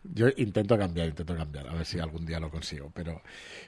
Yo 0.02 0.28
intento 0.38 0.78
cambiar, 0.78 1.08
intento 1.08 1.36
cambiar, 1.36 1.68
a 1.68 1.74
ver 1.74 1.84
si 1.84 1.98
algún 1.98 2.24
día 2.24 2.40
lo 2.40 2.50
consigo, 2.50 2.90
pero 2.94 3.20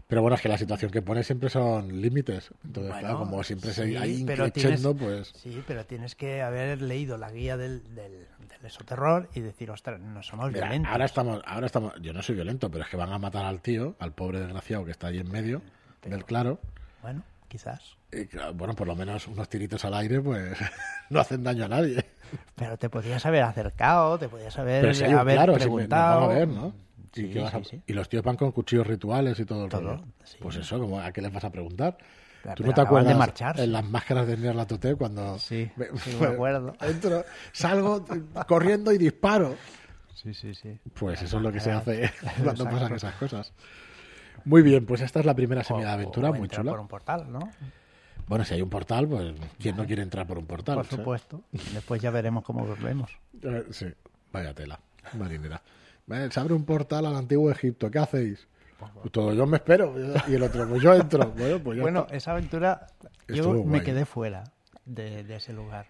pero 0.06 0.22
bueno, 0.22 0.36
es 0.36 0.40
que 0.42 0.48
la 0.48 0.56
situación 0.56 0.90
que 0.90 1.02
pone 1.02 1.22
siempre 1.24 1.50
son 1.50 2.00
límites. 2.00 2.50
Entonces, 2.64 2.90
Bueno, 2.92 3.00
claro, 3.00 3.18
como 3.18 3.44
siempre 3.44 3.72
se 3.72 3.84
sí, 3.86 3.96
ahí 3.96 4.24
pero 4.24 4.50
tienes- 4.50 4.82
pues 4.98 5.32
Sí, 5.36 5.62
pero 5.66 5.84
tienes 5.84 6.14
que 6.14 6.40
haber 6.40 6.80
leído 6.80 7.18
la 7.18 7.30
guía 7.30 7.58
del, 7.58 7.82
del, 7.94 8.26
del 8.48 8.64
esoterror 8.66 9.28
y 9.34 9.40
decir, 9.40 9.70
ostras, 9.70 10.00
no 10.00 10.22
somos 10.22 10.50
Mira, 10.52 10.66
violentos. 10.68 10.90
ahora 10.90 11.04
estamos, 11.04 11.42
ahora 11.44 11.66
estamos, 11.66 11.92
yo 12.00 12.14
no 12.14 12.22
soy 12.22 12.34
violento, 12.36 12.70
pero 12.70 12.84
es 12.84 12.90
que 12.90 12.96
van 12.96 13.12
a 13.12 13.18
matar 13.18 13.44
al 13.44 13.60
tío, 13.60 13.94
al 13.98 14.12
pobre 14.12 14.40
desgraciado 14.40 14.86
que 14.86 14.90
está 14.92 15.08
ahí 15.08 15.18
en 15.18 15.30
medio 15.30 15.60
del 16.02 16.24
claro. 16.24 16.58
Bueno, 17.02 17.22
quizás. 17.50 17.96
Y 18.12 18.26
claro, 18.26 18.54
bueno, 18.54 18.74
por 18.74 18.86
lo 18.86 18.94
menos 18.96 19.26
unos 19.28 19.48
tiritos 19.48 19.84
al 19.84 19.94
aire, 19.94 20.20
pues 20.20 20.56
no 21.10 21.20
hacen 21.20 21.42
daño 21.42 21.64
a 21.66 21.68
nadie. 21.68 22.04
Pero 22.54 22.78
te 22.78 22.88
podrías 22.88 23.26
haber 23.26 23.42
acercado, 23.42 24.18
te 24.18 24.28
podías 24.28 24.56
haber, 24.58 24.80
Pero 24.82 24.94
si 24.94 25.04
hay 25.04 25.12
un 25.12 25.18
haber 25.18 25.36
claro, 25.36 25.52
si 25.54 25.58
me- 25.58 25.64
preguntado. 25.64 26.20
a 26.22 26.28
ver, 26.28 26.48
¿no? 26.48 26.72
Sí, 27.12 27.26
¿Y, 27.26 27.38
vas 27.38 27.52
a- 27.54 27.58
sí, 27.58 27.64
sí. 27.70 27.82
y 27.88 27.92
los 27.92 28.08
tíos 28.08 28.22
van 28.22 28.36
con 28.36 28.52
cuchillos 28.52 28.86
rituales 28.86 29.38
y 29.40 29.44
todo 29.44 29.64
el 29.64 29.70
Todo, 29.70 29.80
rollo. 29.82 30.04
sí. 30.24 30.38
Pues 30.40 30.56
eso, 30.56 30.78
como 30.78 31.00
¿a 31.00 31.10
qué 31.12 31.20
les 31.20 31.32
vas 31.32 31.42
a 31.44 31.50
preguntar? 31.50 31.98
Pero 32.42 32.54
¿Tú 32.54 32.62
no 32.64 32.72
te 32.72 32.80
acaban 32.80 33.04
de 33.04 33.10
acuerdas 33.10 33.18
marcharse. 33.18 33.64
en 33.64 33.72
las 33.72 33.84
máscaras 33.84 34.26
de 34.28 34.36
Nyarlathotep 34.38 34.96
cuando 34.96 35.38
Sí, 35.38 35.70
sí 36.04 36.16
me 36.20 36.26
acuerdo. 36.28 36.74
entro, 36.80 37.24
salgo 37.52 38.04
corriendo 38.46 38.92
y 38.92 38.98
disparo? 38.98 39.56
Sí, 40.14 40.32
sí, 40.34 40.54
sí. 40.54 40.78
Pues 40.98 41.20
eso 41.22 41.36
es 41.38 41.42
lo 41.42 41.50
que 41.52 41.60
se 41.60 41.70
hace 41.72 42.04
Exacto. 42.04 42.42
cuando 42.44 42.64
pasan 42.64 42.94
esas 42.94 43.14
cosas. 43.16 43.52
Muy 44.44 44.62
bien, 44.62 44.86
pues 44.86 45.00
esta 45.00 45.20
es 45.20 45.26
la 45.26 45.34
primera 45.34 45.62
semilla 45.64 45.88
de 45.88 45.92
aventura, 45.92 46.30
o 46.30 46.34
muy 46.34 46.48
chula. 46.48 46.70
por 46.72 46.80
un 46.80 46.88
portal, 46.88 47.30
¿no? 47.30 47.50
Bueno, 48.26 48.44
si 48.44 48.54
hay 48.54 48.62
un 48.62 48.70
portal, 48.70 49.08
pues 49.08 49.34
¿quién 49.58 49.76
no 49.76 49.84
quiere 49.86 50.02
entrar 50.02 50.26
por 50.26 50.38
un 50.38 50.46
portal? 50.46 50.76
Por 50.76 50.86
¿sabes? 50.86 50.98
supuesto. 51.00 51.42
Después 51.50 52.00
ya 52.00 52.10
veremos 52.10 52.44
cómo 52.44 52.64
volvemos. 52.64 53.10
Eh, 53.42 53.64
Sí, 53.70 53.86
vaya 54.32 54.54
tela, 54.54 54.78
marinera. 55.18 55.60
Eh, 56.10 56.28
Se 56.30 56.38
abre 56.40 56.54
un 56.54 56.64
portal 56.64 57.06
al 57.06 57.16
antiguo 57.16 57.50
Egipto, 57.50 57.90
¿qué 57.90 57.98
hacéis? 57.98 58.46
Pues 58.78 59.12
todo 59.12 59.34
yo 59.34 59.46
me 59.46 59.56
espero. 59.58 59.94
Y 60.28 60.34
el 60.34 60.42
otro, 60.42 60.66
pues 60.68 60.80
yo 60.82 60.94
entro. 60.94 61.32
Bueno, 61.36 61.58
pues 61.62 61.80
Bueno, 61.80 62.06
esa 62.10 62.32
aventura 62.32 62.86
yo 63.28 63.64
me 63.64 63.82
quedé 63.82 64.04
fuera 64.06 64.44
de, 64.86 65.22
de 65.24 65.36
ese 65.36 65.52
lugar. 65.52 65.86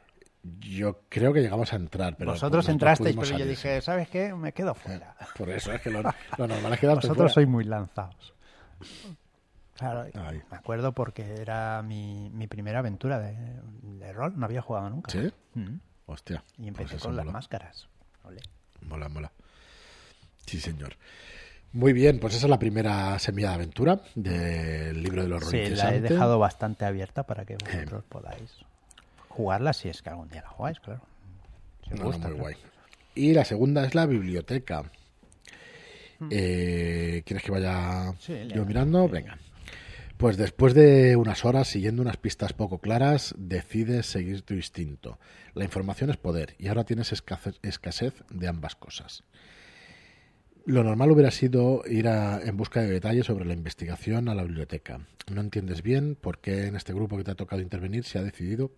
Yo 0.61 1.03
creo 1.11 1.35
que 1.35 1.41
llegamos 1.43 1.71
a 1.75 1.77
entrar, 1.77 2.17
pero 2.17 2.31
Vosotros 2.33 2.67
entrasteis, 2.71 3.15
pero 3.15 3.37
yo 3.39 3.45
dije, 3.45 3.83
¿sabes 3.83 4.09
qué? 4.09 4.33
Me 4.35 4.53
quedo 4.53 4.75
fuera. 4.75 5.15
sí. 5.21 5.27
Por 5.37 5.51
eso 5.51 5.71
es 5.73 5.83
que 5.83 5.91
lo, 5.91 6.01
lo 6.03 6.47
normal 6.49 6.73
es 6.73 6.81
quedarte 6.81 7.07
Vosotros 7.09 7.17
fuera. 7.17 7.29
sois 7.35 7.47
muy 7.49 7.65
lanzados. 7.65 8.33
Claro, 9.75 10.07
Ay. 10.15 10.43
me 10.51 10.57
acuerdo 10.57 10.93
porque 10.93 11.37
era 11.41 11.83
mi, 11.83 12.29
mi 12.31 12.47
primera 12.47 12.81
aventura 12.81 13.19
de, 13.19 13.35
de 13.83 14.13
rol, 14.13 14.39
no 14.39 14.45
había 14.45 14.61
jugado 14.61 14.91
nunca. 14.91 15.11
¿Sí? 15.11 15.31
Mm. 15.55 15.77
Hostia. 16.07 16.45
Y 16.59 16.69
empecé 16.69 16.91
pues 16.91 17.03
con 17.05 17.17
las 17.17 17.27
máscaras. 17.27 17.89
Mola, 18.83 19.09
mola. 19.09 19.33
Sí, 20.47 20.61
señor. 20.61 20.97
Muy 21.73 21.93
bien, 21.93 22.19
pues 22.19 22.35
esa 22.35 22.47
es 22.47 22.51
la 22.51 22.59
primera 22.59 23.19
semilla 23.21 23.51
de 23.51 23.55
aventura 23.55 24.01
del 24.17 25.03
libro 25.03 25.23
del 25.23 25.33
horror 25.35 25.51
Sí, 25.51 25.69
la 25.71 25.95
he 25.95 26.01
dejado 26.01 26.39
bastante 26.39 26.85
abierta 26.85 27.23
para 27.23 27.45
que 27.45 27.57
vosotros 27.57 28.05
podáis 28.09 28.51
jugarla 29.29 29.73
si 29.73 29.89
es 29.89 30.03
que 30.03 30.11
algún 30.11 30.29
día 30.29 30.43
la 30.43 30.49
jugáis, 30.49 30.81
claro. 30.81 31.01
Si 31.87 31.95
os 31.95 32.01
No, 32.01 32.07
muy 32.07 32.19
claro. 32.19 32.37
guay. 32.37 32.57
Y 33.15 33.33
la 33.35 33.45
segunda 33.45 33.85
es 33.85 33.95
la 33.95 34.07
biblioteca. 34.07 34.91
Eh, 36.31 37.23
¿Quieres 37.25 37.43
que 37.45 37.51
vaya. 37.51 38.13
Sí, 38.19 38.35
yo 38.55 38.65
mirando? 38.67 39.09
Venga. 39.09 39.39
Pues 40.17 40.37
después 40.37 40.75
de 40.75 41.17
unas 41.17 41.47
horas 41.47 41.67
siguiendo 41.69 42.03
unas 42.03 42.19
pistas 42.19 42.53
poco 42.53 42.79
claras, 42.79 43.35
decides 43.39 44.05
seguir 44.07 44.43
tu 44.43 44.53
instinto. 44.55 45.19
La 45.55 45.65
información 45.65 46.11
es 46.11 46.19
poder 46.19 46.57
y 46.59 46.69
ahora 46.69 46.85
tienes 46.85 47.13
escasez, 47.13 47.59
escasez 47.63 48.13
de 48.31 48.47
ambas 48.49 48.75
cosas. 48.77 49.25
Lo 50.67 50.85
normal 50.85 51.11
hubiera 51.11 51.31
sido 51.31 51.83
ir 51.87 52.07
a- 52.07 52.39
en 52.43 52.57
busca 52.57 52.83
de 52.83 52.89
detalles 52.91 53.27
sobre 53.27 53.47
la 53.47 53.55
investigación 53.55 54.29
a 54.29 54.35
la 54.35 54.43
biblioteca. 54.45 55.01
No 55.33 55.41
entiendes 55.41 55.83
bien 55.83 56.17
por 56.21 56.39
qué 56.39 56.67
en 56.67 56.77
este 56.77 56.93
grupo 56.93 57.17
que 57.17 57.25
te 57.25 57.31
ha 57.31 57.35
tocado 57.37 57.63
intervenir 57.63 58.05
se 58.05 58.19
ha 58.19 58.23
decidido 58.23 58.71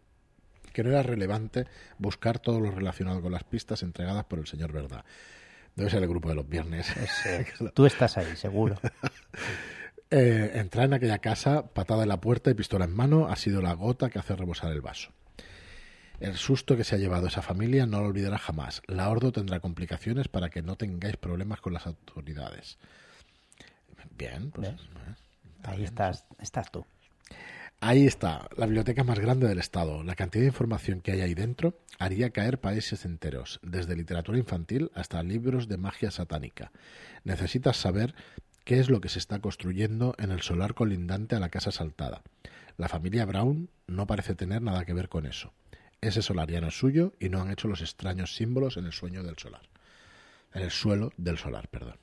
que 0.73 0.85
no 0.85 0.91
era 0.91 1.03
relevante 1.03 1.67
buscar 1.99 2.39
todo 2.39 2.61
lo 2.61 2.71
relacionado 2.71 3.21
con 3.21 3.33
las 3.33 3.45
pistas 3.45 3.83
entregadas 3.83 4.25
por 4.27 4.39
el 4.39 4.47
señor 4.47 4.73
Verdad. 4.73 5.05
Debe 5.77 5.91
ser 5.91 6.03
el 6.03 6.09
grupo 6.09 6.29
de 6.29 6.35
los 6.35 6.49
viernes. 6.49 6.87
Sí, 6.87 7.65
tú 7.75 7.87
estás 7.87 8.17
ahí, 8.19 8.37
seguro. 8.37 8.77
Eh, 10.15 10.61
entrar 10.61 10.85
en 10.85 10.93
aquella 10.93 11.21
casa, 11.21 11.69
patada 11.69 12.03
en 12.03 12.11
la 12.11 12.21
puerta 12.21 12.51
y 12.51 12.55
pistola 12.55 12.85
en 12.85 12.95
mano, 12.95 13.29
ha 13.29 13.37
sido 13.37 13.63
la 13.63 13.73
gota 13.73 14.11
que 14.11 14.19
hace 14.19 14.37
rebosar 14.37 14.71
el 14.71 14.83
vaso. 14.83 15.09
El 16.21 16.37
susto 16.37 16.77
que 16.77 16.85
se 16.85 16.95
ha 16.97 16.99
llevado 16.99 17.29
esa 17.29 17.41
familia 17.41 17.87
no 17.87 17.99
lo 18.03 18.09
olvidará 18.09 18.37
jamás. 18.37 18.83
La 18.89 19.09
Ordo 19.09 19.33
tendrá 19.33 19.61
complicaciones 19.61 20.29
para 20.29 20.51
que 20.51 20.61
no 20.61 20.77
tengáis 20.77 21.17
problemas 21.17 21.63
con 21.63 21.73
las 21.73 21.87
autoridades. 21.87 22.77
Bien, 24.19 24.51
pues 24.51 24.73
¿Ves? 24.73 24.81
eh, 24.83 25.15
Ahí 25.65 25.83
estás, 25.85 26.27
estás 26.41 26.71
tú. 26.71 26.85
Ahí 27.85 28.07
está, 28.07 28.49
la 28.57 28.67
biblioteca 28.67 29.03
más 29.03 29.19
grande 29.19 29.49
del 29.49 29.59
Estado. 29.59 30.05
La 30.05 30.15
cantidad 30.15 30.43
de 30.43 30.51
información 30.51 31.01
que 31.01 31.11
hay 31.11 31.21
ahí 31.21 31.35
dentro 31.35 31.75
haría 31.99 32.31
caer 32.31 32.61
países 32.61 33.05
enteros, 33.05 33.59
desde 33.65 33.97
literatura 33.97 34.39
infantil 34.39 34.93
hasta 34.95 35.21
libros 35.25 35.67
de 35.67 35.79
magia 35.79 36.13
satánica. 36.13 36.71
Necesitas 37.25 37.77
saber 37.77 38.15
qué 38.63 38.79
es 38.79 38.89
lo 38.89 39.01
que 39.01 39.09
se 39.09 39.19
está 39.19 39.41
construyendo 39.41 40.15
en 40.19 40.31
el 40.31 40.43
solar 40.43 40.75
colindante 40.75 41.35
a 41.35 41.41
la 41.41 41.49
casa 41.49 41.73
saltada. 41.73 42.23
La 42.77 42.89
familia 42.89 43.25
Brown 43.25 43.69
no 43.89 44.07
parece 44.07 44.37
tener 44.37 44.63
nada 44.63 44.85
que 44.85 44.95
ver 44.95 45.09
con 45.09 45.27
eso. 45.27 45.53
Ese 46.01 46.23
solariano 46.23 46.69
es 46.69 46.79
suyo 46.79 47.15
y 47.19 47.31
no 47.31 47.43
han 47.43 47.51
hecho 47.51 47.67
los 47.67 47.81
extraños 47.81 48.37
símbolos 48.37 48.77
en 48.77 48.87
el 48.87 48.93
sueño 48.93 49.25
del 49.25 49.39
solar. 49.39 49.63
En 50.55 50.63
el 50.63 50.71
suelo 50.71 51.11
del 51.17 51.37
solar, 51.37 51.67
perdón. 51.67 51.97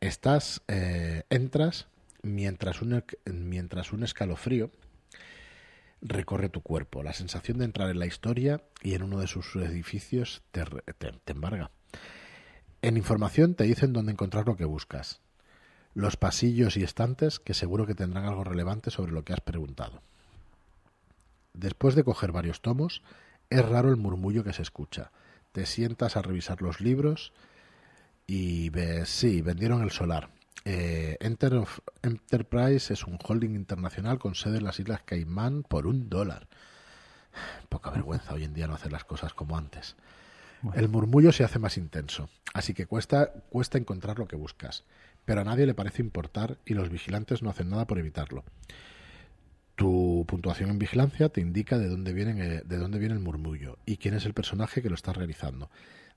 Estás, 0.00 0.62
eh, 0.66 1.24
entras 1.28 1.88
mientras 2.22 2.82
un, 2.82 3.04
mientras 3.26 3.92
un 3.92 4.02
escalofrío 4.02 4.70
recorre 6.00 6.48
tu 6.48 6.60
cuerpo. 6.62 7.02
La 7.02 7.12
sensación 7.12 7.58
de 7.58 7.64
entrar 7.64 7.90
en 7.90 7.98
la 7.98 8.06
historia 8.06 8.62
y 8.82 8.94
en 8.94 9.02
uno 9.02 9.18
de 9.18 9.26
sus 9.26 9.56
edificios 9.56 10.42
te, 10.52 10.64
te- 10.98 11.12
te 11.12 11.32
embarga. 11.32 11.70
En 12.82 12.96
información 12.96 13.54
te 13.54 13.64
dicen 13.64 13.92
dónde 13.92 14.12
encontrar 14.12 14.46
lo 14.46 14.56
que 14.56 14.64
buscas. 14.64 15.20
Los 15.94 16.16
pasillos 16.16 16.76
y 16.76 16.84
estantes 16.84 17.40
que 17.40 17.54
seguro 17.54 17.86
que 17.86 17.94
tendrán 17.94 18.26
algo 18.26 18.44
relevante 18.44 18.90
sobre 18.90 19.10
lo 19.12 19.24
que 19.24 19.32
has 19.32 19.40
preguntado. 19.40 20.00
Después 21.54 21.96
de 21.96 22.04
coger 22.04 22.30
varios 22.30 22.60
tomos, 22.62 23.02
es 23.50 23.66
raro 23.68 23.88
el 23.88 23.96
murmullo 23.96 24.44
que 24.44 24.52
se 24.52 24.62
escucha. 24.62 25.10
Te 25.50 25.66
sientas 25.66 26.16
a 26.16 26.22
revisar 26.22 26.62
los 26.62 26.80
libros 26.80 27.32
y 28.28 28.68
ves, 28.70 29.08
sí, 29.08 29.40
vendieron 29.42 29.82
el 29.82 29.90
solar. 29.90 30.30
Eh, 30.70 31.16
Enter 31.20 31.54
of- 31.54 31.80
Enterprise 32.02 32.92
es 32.92 33.04
un 33.04 33.18
holding 33.26 33.54
internacional 33.54 34.18
con 34.18 34.34
sede 34.34 34.58
en 34.58 34.64
las 34.64 34.78
Islas 34.78 35.00
Caimán 35.02 35.62
por 35.62 35.86
un 35.86 36.10
dólar. 36.10 36.46
Poca 37.70 37.88
vergüenza 37.90 38.34
hoy 38.34 38.44
en 38.44 38.52
día 38.52 38.66
no 38.66 38.74
hacer 38.74 38.92
las 38.92 39.04
cosas 39.04 39.32
como 39.32 39.56
antes. 39.56 39.96
El 40.74 40.88
murmullo 40.90 41.32
se 41.32 41.42
hace 41.44 41.58
más 41.58 41.78
intenso, 41.78 42.28
así 42.52 42.74
que 42.74 42.84
cuesta, 42.84 43.32
cuesta 43.48 43.78
encontrar 43.78 44.18
lo 44.18 44.28
que 44.28 44.36
buscas, 44.36 44.84
pero 45.24 45.40
a 45.40 45.44
nadie 45.44 45.64
le 45.64 45.72
parece 45.72 46.02
importar 46.02 46.58
y 46.66 46.74
los 46.74 46.90
vigilantes 46.90 47.42
no 47.42 47.48
hacen 47.48 47.70
nada 47.70 47.86
por 47.86 47.98
evitarlo. 47.98 48.44
Tu 49.74 50.24
puntuación 50.28 50.68
en 50.68 50.78
vigilancia 50.78 51.30
te 51.30 51.40
indica 51.40 51.78
de 51.78 51.88
dónde, 51.88 52.12
viene, 52.12 52.34
de 52.34 52.76
dónde 52.76 52.98
viene 52.98 53.14
el 53.14 53.20
murmullo 53.20 53.78
y 53.86 53.96
quién 53.96 54.14
es 54.14 54.26
el 54.26 54.34
personaje 54.34 54.82
que 54.82 54.88
lo 54.90 54.96
está 54.96 55.12
realizando. 55.14 55.70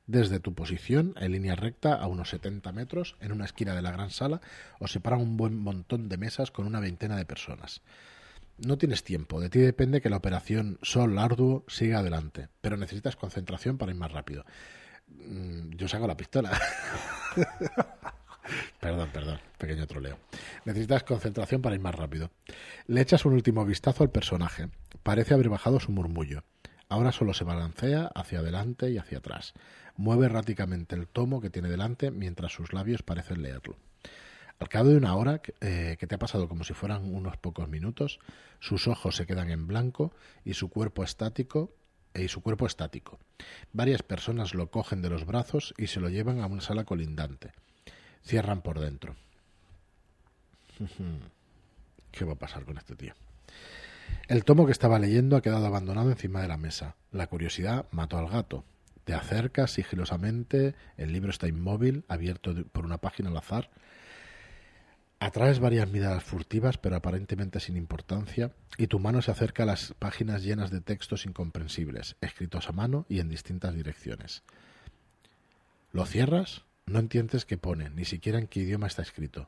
Desde 0.07 0.39
tu 0.39 0.53
posición, 0.53 1.13
en 1.19 1.31
línea 1.31 1.55
recta, 1.55 1.93
a 1.93 2.07
unos 2.07 2.29
70 2.29 2.71
metros, 2.71 3.15
en 3.21 3.31
una 3.31 3.45
esquina 3.45 3.75
de 3.75 3.81
la 3.81 3.91
gran 3.91 4.09
sala, 4.09 4.41
os 4.79 4.91
separan 4.91 5.21
un 5.21 5.37
buen 5.37 5.57
montón 5.57 6.09
de 6.09 6.17
mesas 6.17 6.51
con 6.51 6.65
una 6.65 6.79
veintena 6.79 7.15
de 7.15 7.25
personas. 7.25 7.81
No 8.57 8.77
tienes 8.77 9.03
tiempo, 9.03 9.39
de 9.39 9.49
ti 9.49 9.59
depende 9.59 10.01
que 10.01 10.09
la 10.09 10.17
operación 10.17 10.77
Sol 10.81 11.17
Arduo 11.17 11.63
siga 11.67 11.99
adelante, 11.99 12.49
pero 12.61 12.77
necesitas 12.77 13.15
concentración 13.15 13.77
para 13.77 13.91
ir 13.91 13.97
más 13.97 14.11
rápido. 14.11 14.45
Mm, 15.07 15.71
yo 15.71 15.87
saco 15.87 16.07
la 16.07 16.17
pistola. 16.17 16.51
perdón, 18.79 19.09
perdón, 19.13 19.39
pequeño 19.57 19.87
troleo. 19.87 20.17
Necesitas 20.65 21.03
concentración 21.03 21.61
para 21.61 21.75
ir 21.75 21.81
más 21.81 21.95
rápido. 21.95 22.31
Le 22.87 23.01
echas 23.01 23.25
un 23.25 23.33
último 23.33 23.65
vistazo 23.65 24.03
al 24.03 24.11
personaje. 24.11 24.69
Parece 25.03 25.33
haber 25.33 25.49
bajado 25.49 25.79
su 25.79 25.91
murmullo. 25.91 26.43
Ahora 26.91 27.13
solo 27.13 27.33
se 27.33 27.45
balancea 27.45 28.11
hacia 28.15 28.39
adelante 28.39 28.91
y 28.91 28.97
hacia 28.97 29.19
atrás. 29.19 29.53
Mueve 29.95 30.25
erráticamente 30.25 30.93
el 30.93 31.07
tomo 31.07 31.39
que 31.39 31.49
tiene 31.49 31.69
delante 31.69 32.11
mientras 32.11 32.51
sus 32.51 32.73
labios 32.73 33.01
parecen 33.01 33.41
leerlo. 33.41 33.77
Al 34.59 34.67
cabo 34.67 34.89
de 34.89 34.97
una 34.97 35.15
hora, 35.15 35.41
eh, 35.61 35.95
que 35.97 36.05
te 36.05 36.15
ha 36.15 36.19
pasado 36.19 36.49
como 36.49 36.65
si 36.65 36.73
fueran 36.73 37.15
unos 37.15 37.37
pocos 37.37 37.69
minutos, 37.69 38.19
sus 38.59 38.89
ojos 38.89 39.15
se 39.15 39.25
quedan 39.25 39.51
en 39.51 39.67
blanco 39.67 40.11
y 40.43 40.53
su 40.53 40.69
cuerpo 40.69 41.05
estático 41.05 41.73
y 42.13 42.27
su 42.27 42.41
cuerpo 42.41 42.65
estático. 42.65 43.19
Varias 43.71 44.03
personas 44.03 44.53
lo 44.53 44.69
cogen 44.69 45.01
de 45.01 45.11
los 45.11 45.25
brazos 45.25 45.73
y 45.77 45.87
se 45.87 46.01
lo 46.01 46.09
llevan 46.09 46.41
a 46.41 46.47
una 46.47 46.59
sala 46.59 46.83
colindante. 46.83 47.53
Cierran 48.21 48.61
por 48.61 48.81
dentro. 48.81 49.15
¿Qué 52.11 52.25
va 52.25 52.33
a 52.33 52.39
pasar 52.39 52.65
con 52.65 52.77
este 52.77 52.97
tío? 52.97 53.13
El 54.27 54.43
tomo 54.43 54.65
que 54.65 54.71
estaba 54.71 54.99
leyendo 54.99 55.35
ha 55.35 55.41
quedado 55.41 55.65
abandonado 55.65 56.09
encima 56.11 56.41
de 56.41 56.47
la 56.47 56.57
mesa. 56.57 56.95
La 57.11 57.27
curiosidad 57.27 57.85
mató 57.91 58.17
al 58.17 58.29
gato. 58.29 58.63
Te 59.03 59.13
acercas 59.13 59.71
sigilosamente, 59.71 60.75
el 60.97 61.11
libro 61.11 61.31
está 61.31 61.47
inmóvil, 61.47 62.05
abierto 62.07 62.53
por 62.71 62.85
una 62.85 62.99
página 62.99 63.29
al 63.29 63.37
azar, 63.37 63.69
Atraes 65.21 65.59
varias 65.59 65.87
miradas 65.87 66.23
furtivas, 66.23 66.79
pero 66.79 66.95
aparentemente 66.95 67.59
sin 67.59 67.77
importancia, 67.77 68.53
y 68.75 68.87
tu 68.87 68.97
mano 68.97 69.21
se 69.21 69.29
acerca 69.29 69.61
a 69.61 69.67
las 69.67 69.93
páginas 69.99 70.41
llenas 70.41 70.71
de 70.71 70.81
textos 70.81 71.27
incomprensibles, 71.27 72.15
escritos 72.21 72.67
a 72.67 72.71
mano 72.71 73.05
y 73.07 73.19
en 73.19 73.29
distintas 73.29 73.75
direcciones. 73.75 74.41
¿Lo 75.91 76.07
cierras? 76.07 76.63
No 76.87 76.97
entiendes 76.97 77.45
qué 77.45 77.59
pone, 77.59 77.91
ni 77.91 78.03
siquiera 78.03 78.39
en 78.39 78.47
qué 78.47 78.61
idioma 78.61 78.87
está 78.87 79.03
escrito. 79.03 79.47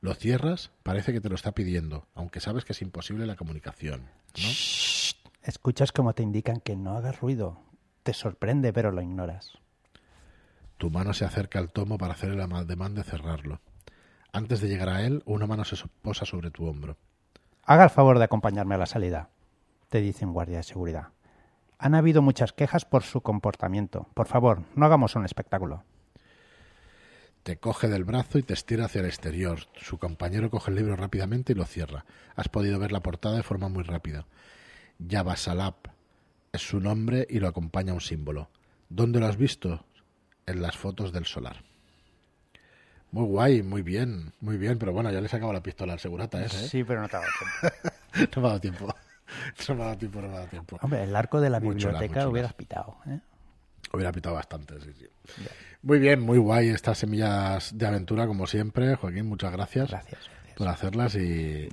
Lo 0.00 0.14
cierras, 0.14 0.70
parece 0.82 1.12
que 1.12 1.20
te 1.20 1.28
lo 1.28 1.34
está 1.34 1.52
pidiendo, 1.52 2.06
aunque 2.14 2.40
sabes 2.40 2.64
que 2.64 2.72
es 2.72 2.82
imposible 2.82 3.26
la 3.26 3.36
comunicación. 3.36 4.02
¿no? 4.02 4.48
Escuchas 5.42 5.92
como 5.92 6.14
te 6.14 6.22
indican 6.22 6.60
que 6.60 6.76
no 6.76 6.96
hagas 6.96 7.20
ruido. 7.20 7.60
Te 8.02 8.12
sorprende, 8.12 8.72
pero 8.72 8.92
lo 8.92 9.02
ignoras. 9.02 9.58
Tu 10.76 10.90
mano 10.90 11.14
se 11.14 11.24
acerca 11.24 11.58
al 11.58 11.70
tomo 11.70 11.98
para 11.98 12.12
hacer 12.12 12.30
el 12.30 12.40
ademán 12.40 12.94
de 12.94 13.02
cerrarlo. 13.02 13.60
Antes 14.32 14.60
de 14.60 14.68
llegar 14.68 14.90
a 14.90 15.02
él, 15.02 15.22
una 15.24 15.46
mano 15.46 15.64
se 15.64 15.76
posa 16.02 16.26
sobre 16.26 16.50
tu 16.50 16.66
hombro. 16.66 16.98
Haga 17.64 17.84
el 17.84 17.90
favor 17.90 18.18
de 18.18 18.24
acompañarme 18.24 18.74
a 18.74 18.78
la 18.78 18.86
salida, 18.86 19.30
te 19.88 20.00
dice 20.00 20.26
un 20.26 20.32
guardia 20.32 20.58
de 20.58 20.62
seguridad. 20.62 21.08
Han 21.78 21.94
habido 21.94 22.22
muchas 22.22 22.52
quejas 22.52 22.84
por 22.84 23.02
su 23.02 23.22
comportamiento. 23.22 24.08
Por 24.14 24.26
favor, 24.26 24.62
no 24.74 24.86
hagamos 24.86 25.14
un 25.16 25.24
espectáculo. 25.24 25.84
Te 27.46 27.58
coge 27.58 27.86
del 27.86 28.02
brazo 28.02 28.38
y 28.38 28.42
te 28.42 28.54
estira 28.54 28.86
hacia 28.86 29.02
el 29.02 29.06
exterior. 29.06 29.60
Su 29.76 29.98
compañero 29.98 30.50
coge 30.50 30.72
el 30.72 30.78
libro 30.78 30.96
rápidamente 30.96 31.52
y 31.52 31.54
lo 31.54 31.64
cierra. 31.64 32.04
Has 32.34 32.48
podido 32.48 32.80
ver 32.80 32.90
la 32.90 33.04
portada 33.04 33.36
de 33.36 33.44
forma 33.44 33.68
muy 33.68 33.84
rápida. 33.84 34.26
Java 35.08 35.36
Salap 35.36 35.86
es 36.52 36.60
su 36.60 36.80
nombre 36.80 37.24
y 37.30 37.38
lo 37.38 37.46
acompaña 37.46 37.92
un 37.92 38.00
símbolo. 38.00 38.50
¿Dónde 38.88 39.20
lo 39.20 39.26
has 39.26 39.36
visto? 39.36 39.86
En 40.44 40.60
las 40.60 40.76
fotos 40.76 41.12
del 41.12 41.24
solar. 41.24 41.62
Muy 43.12 43.26
guay, 43.26 43.62
muy 43.62 43.82
bien, 43.82 44.32
muy 44.40 44.56
bien, 44.56 44.76
pero 44.80 44.92
bueno, 44.92 45.12
ya 45.12 45.20
le 45.20 45.28
sacaba 45.28 45.52
la 45.52 45.62
pistola 45.62 45.92
al 45.92 46.00
segurata 46.00 46.44
ese, 46.44 46.64
¿eh? 46.64 46.68
Sí, 46.68 46.82
pero 46.82 47.00
no 47.00 47.08
te 47.08 47.16
ha 47.16 47.20
dado 47.20 47.30
tiempo. 47.38 48.26
no 48.34 48.42
me 48.42 48.48
ha 48.48 48.50
dado 48.50 48.60
tiempo. 48.60 48.94
No 49.68 49.74
me 49.76 49.82
ha 49.82 49.86
dado 49.86 49.98
tiempo, 49.98 50.20
no 50.20 50.26
me 50.28 50.34
ha 50.34 50.36
dado 50.38 50.48
tiempo. 50.48 50.78
Hombre, 50.82 51.04
el 51.04 51.14
arco 51.14 51.40
de 51.40 51.50
la 51.50 51.60
biblioteca 51.60 52.28
hubieras 52.28 52.54
pitado, 52.54 52.96
¿eh? 53.06 53.20
Hubiera 53.92 54.12
pitado 54.12 54.34
bastante, 54.34 54.80
sí, 54.80 54.92
sí. 54.98 55.06
Muy 55.82 55.98
bien, 55.98 56.20
muy 56.20 56.38
guay 56.38 56.68
estas 56.68 56.98
semillas 56.98 57.76
de 57.76 57.86
aventura, 57.86 58.26
como 58.26 58.46
siempre. 58.46 58.96
Joaquín, 58.96 59.26
muchas 59.26 59.52
gracias. 59.52 59.90
Gracias 59.90 60.30
por 60.56 60.68
hacerlas 60.68 61.14
y, 61.16 61.68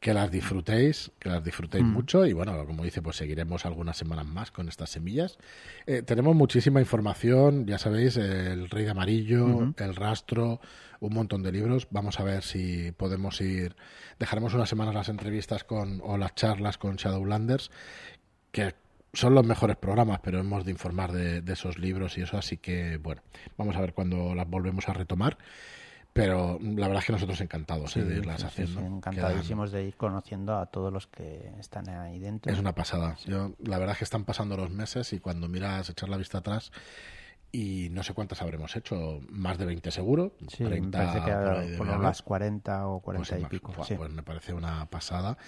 que, 0.00 0.12
las 0.12 0.30
disfrutéis, 0.30 1.12
que 1.20 1.28
las 1.28 1.44
disfrutéis 1.44 1.84
mm. 1.84 1.88
mucho 1.88 2.26
y 2.26 2.32
bueno, 2.32 2.66
como 2.66 2.82
dice, 2.82 3.00
pues 3.00 3.16
seguiremos 3.16 3.64
algunas 3.64 3.96
semanas 3.96 4.26
más 4.26 4.50
con 4.50 4.68
estas 4.68 4.90
semillas. 4.90 5.38
Eh, 5.86 6.02
tenemos 6.02 6.34
muchísima 6.34 6.80
información, 6.80 7.66
ya 7.66 7.78
sabéis, 7.78 8.16
el 8.16 8.68
Rey 8.70 8.84
de 8.84 8.90
Amarillo, 8.90 9.72
el 9.76 9.94
Rastro, 9.94 10.60
un 10.98 11.14
montón 11.14 11.44
de 11.44 11.52
libros. 11.52 11.86
Vamos 11.90 12.18
a 12.18 12.24
ver 12.24 12.42
si 12.42 12.90
podemos 12.90 13.40
ir, 13.40 13.76
dejaremos 14.18 14.52
unas 14.52 14.68
semanas 14.68 14.92
las 14.92 15.08
entrevistas 15.08 15.62
con 15.62 16.00
o 16.02 16.18
las 16.18 16.34
charlas 16.34 16.76
con 16.76 16.96
Shadowlanders, 16.96 17.70
que 18.50 18.74
son 19.12 19.34
los 19.34 19.46
mejores 19.46 19.76
programas, 19.76 20.20
pero 20.22 20.38
hemos 20.38 20.64
de 20.64 20.70
informar 20.70 21.12
de, 21.12 21.40
de 21.40 21.52
esos 21.52 21.78
libros 21.78 22.16
y 22.18 22.22
eso, 22.22 22.38
así 22.38 22.56
que 22.56 22.98
bueno, 22.98 23.22
vamos 23.56 23.76
a 23.76 23.80
ver 23.80 23.94
cuando 23.94 24.34
las 24.34 24.48
volvemos 24.48 24.88
a 24.88 24.92
retomar 24.92 25.38
pero 26.12 26.58
la 26.60 26.88
verdad 26.88 26.98
es 26.98 27.06
que 27.06 27.12
nosotros 27.12 27.40
encantados 27.40 27.96
¿eh? 27.96 28.04
de 28.04 28.16
irlas 28.16 28.42
haciendo. 28.42 28.80
encantadísimos 28.80 29.70
de 29.70 29.84
ir 29.84 29.96
conociendo 29.96 30.58
a 30.58 30.66
todos 30.66 30.92
los 30.92 31.06
que 31.06 31.52
están 31.58 31.88
ahí 31.88 32.18
dentro. 32.18 32.52
Es 32.52 32.58
una 32.58 32.74
pasada. 32.74 33.16
Yo, 33.26 33.52
la 33.60 33.78
verdad 33.78 33.92
es 33.92 33.98
que 33.98 34.04
están 34.04 34.24
pasando 34.24 34.56
los 34.56 34.70
meses 34.70 35.12
y 35.12 35.20
cuando 35.20 35.48
miras 35.48 35.88
echar 35.88 36.08
la 36.08 36.16
vista 36.16 36.38
atrás 36.38 36.72
y 37.52 37.88
no 37.90 38.02
sé 38.02 38.12
cuántas 38.12 38.42
habremos 38.42 38.74
hecho, 38.74 39.20
más 39.28 39.58
de 39.58 39.66
20 39.66 39.90
seguro. 39.92 40.34
Sí, 40.48 40.64
me 40.64 40.82
parece 40.82 41.24
que 41.24 41.76
por, 41.76 41.86
las 41.86 42.22
40 42.22 42.88
o 42.88 43.00
40 43.00 43.28
pues 43.28 43.42
y 43.42 43.44
pico. 43.46 43.72
Pues 43.72 44.10
me 44.10 44.22
parece 44.22 44.52
una 44.52 44.86
pasada. 44.86 45.38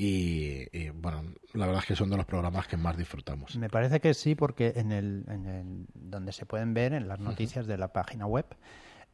Y, 0.00 0.90
bueno, 0.90 1.24
la 1.54 1.66
verdad 1.66 1.82
es 1.82 1.88
que 1.88 1.96
son 1.96 2.08
de 2.08 2.16
los 2.16 2.24
programas 2.24 2.68
que 2.68 2.76
más 2.76 2.96
disfrutamos. 2.96 3.56
Me 3.56 3.68
parece 3.68 3.98
que 3.98 4.14
sí, 4.14 4.36
porque 4.36 4.74
en 4.76 4.92
el, 4.92 5.24
en 5.26 5.46
el 5.46 5.86
donde 5.92 6.30
se 6.30 6.46
pueden 6.46 6.72
ver 6.72 6.92
en 6.92 7.08
las 7.08 7.18
noticias 7.18 7.66
de 7.66 7.76
la 7.76 7.92
página 7.92 8.24
web 8.24 8.46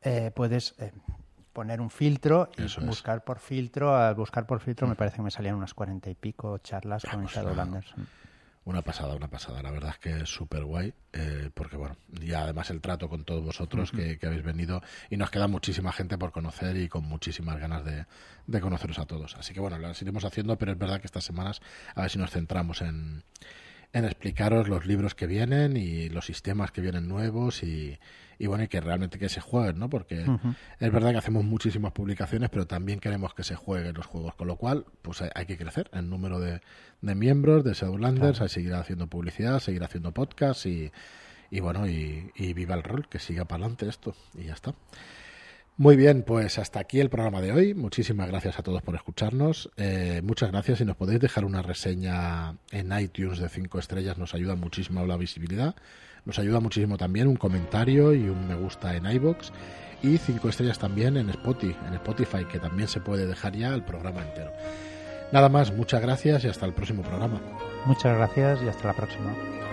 eh, 0.03 0.31
puedes 0.35 0.75
eh, 0.79 0.93
poner 1.55 1.81
un 1.81 1.89
filtro 1.89 2.51
y 2.59 2.85
buscar 2.85 3.25
por 3.25 3.39
filtro. 3.39 3.97
Al 3.97 4.15
buscar 4.15 4.47
por 4.47 4.61
filtro 4.61 4.87
me 4.87 4.95
parece 4.95 5.17
que 5.17 5.23
me 5.23 5.31
salían 5.31 5.55
unas 5.55 5.73
cuarenta 5.73 6.11
y 6.11 6.15
pico 6.15 6.59
charlas 6.59 7.03
con 7.11 7.25
Shadowlanders. 7.25 7.95
Una, 8.67 8.81
pasada, 8.81 9.15
una 9.15 9.29
pasada. 9.29 9.63
La 9.63 9.71
verdad 9.71 9.91
es 9.91 9.99
que 9.99 10.23
es 10.23 10.29
súper 10.29 10.65
guay, 10.65 10.95
eh, 11.13 11.51
porque 11.53 11.77
bueno, 11.77 11.97
y 12.19 12.33
además 12.33 12.71
el 12.71 12.81
trato 12.81 13.09
con 13.11 13.25
todos 13.25 13.45
vosotros 13.45 13.93
que, 13.93 14.19
habéis 14.23 14.43
venido 14.43 14.83
y 15.11 15.19
nos 15.19 15.31
queda 15.31 15.49
muchísima 15.49 15.93
gente 15.93 16.17
por 16.17 16.33
conocer 16.33 16.77
y 16.79 16.89
con 16.89 17.05
muchísimas 17.05 17.59
ganas 17.59 17.85
de, 17.85 18.07
de 18.47 18.61
conoceros 18.61 18.99
a 18.99 19.05
todos. 19.05 19.37
Así 19.37 19.53
que 19.53 19.61
bueno, 19.61 19.79
las 19.79 20.01
iremos 20.01 20.25
haciendo, 20.25 20.57
pero 20.57 20.73
es 20.73 20.79
verdad 20.79 21.01
que 21.01 21.07
estas 21.07 21.25
semanas 21.25 21.61
a 21.95 22.03
ver 22.03 22.11
si 22.11 22.19
nos 22.19 22.31
centramos 22.31 22.81
en, 22.81 23.23
en 23.95 24.05
explicaros 24.05 24.69
los 24.69 24.87
libros 24.87 25.15
que 25.15 25.27
vienen 25.29 25.77
y 25.77 26.09
los 26.09 26.27
sistemas 26.27 26.73
que 26.73 26.81
vienen 26.81 27.07
nuevos 27.07 27.63
y, 27.63 27.97
y 28.41 28.47
bueno, 28.49 28.65
y 28.65 28.69
que 28.69 28.81
realmente 28.81 29.21
que 29.21 29.29
se 29.29 29.41
jueguen, 29.41 29.79
¿no? 29.79 29.89
Porque 29.89 30.27
es 30.81 30.93
verdad 30.93 31.13
que 31.13 31.19
hacemos 31.19 31.45
muchísimas 31.45 31.93
publicaciones, 31.93 32.51
pero 32.51 32.67
también 32.67 32.99
queremos 32.99 33.35
que 33.35 33.45
se 33.45 33.55
jueguen 33.55 33.95
los 33.95 34.07
juegos, 34.07 34.35
con 34.35 34.49
lo 34.49 34.57
cual, 34.57 34.85
pues 35.01 35.23
hay, 35.33 35.47
que 35.47 35.57
crecer 35.57 35.89
el 35.93 36.11
número 36.11 36.41
de, 36.41 36.61
de 37.03 37.15
miembros 37.15 37.63
de 37.63 37.73
Shadowlanders, 37.73 38.41
hay 38.41 38.49
que 38.49 38.55
seguir 38.55 38.75
haciendo 38.75 39.07
publicidad, 39.07 39.61
seguir 39.61 39.85
haciendo 39.85 40.11
podcast 40.13 40.67
y, 40.67 40.91
y 41.53 41.61
bueno, 41.61 41.89
y, 41.89 42.33
y 42.35 42.53
viva 42.53 42.75
el 42.75 42.83
rol, 42.83 43.09
que 43.09 43.21
siga 43.21 43.45
para 43.45 43.63
adelante 43.63 43.89
esto 43.89 44.17
y 44.37 44.47
ya 44.47 44.55
está. 44.55 44.75
Muy 45.77 45.97
bien, 45.97 46.23
pues 46.23 46.59
hasta 46.59 46.79
aquí 46.79 47.01
el 47.01 47.11
programa 47.11 47.41
de 47.41 47.51
hoy. 47.51 47.75
Muchísimas 47.75 48.29
gracias 48.29 48.59
a 48.59 48.63
todos 48.63 48.81
por 48.83 48.95
escucharnos. 48.95 49.71
Eh, 49.77 50.21
muchas 50.23 50.53
gracias. 50.53 50.79
Si 50.79 50.85
nos 50.85 50.97
podéis 50.97 51.19
dejar 51.19 51.45
una 51.45 51.63
reseña 51.63 52.57
en 52.71 52.97
iTunes 52.99 53.39
de 53.39 53.49
5 53.49 53.81
estrellas, 53.81 54.17
nos 54.17 54.35
ayuda 54.35 54.55
muchísimo 54.55 55.05
la 55.05 55.17
visibilidad. 55.17 55.75
Nos 56.25 56.39
ayuda 56.39 56.61
muchísimo 56.61 56.97
también 56.97 57.27
un 57.27 57.37
comentario 57.37 58.15
y 58.15 58.29
un 58.29 58.47
me 58.47 58.55
gusta 58.55 58.97
en 58.97 59.05
iBox 59.07 59.53
y 60.05 60.19
cinco 60.19 60.49
estrellas 60.49 60.79
también 60.79 61.17
en 61.17 61.31
Spotify, 61.31 61.77
en 61.87 61.95
Spotify, 61.95 62.45
que 62.45 62.59
también 62.59 62.89
se 62.89 63.01
puede 63.01 63.27
dejar 63.27 63.57
ya 63.57 63.75
el 63.75 63.83
programa 63.83 64.23
entero. 64.23 64.53
Nada 65.33 65.49
más, 65.49 65.73
muchas 65.73 66.01
gracias 66.01 66.45
y 66.45 66.49
hasta 66.49 66.67
el 66.67 66.75
próximo 66.75 67.03
programa. 67.03 67.41
Muchas 67.87 68.17
gracias 68.17 68.63
y 68.63 68.69
hasta 68.69 68.89
la 68.89 68.95
próxima. 68.95 69.64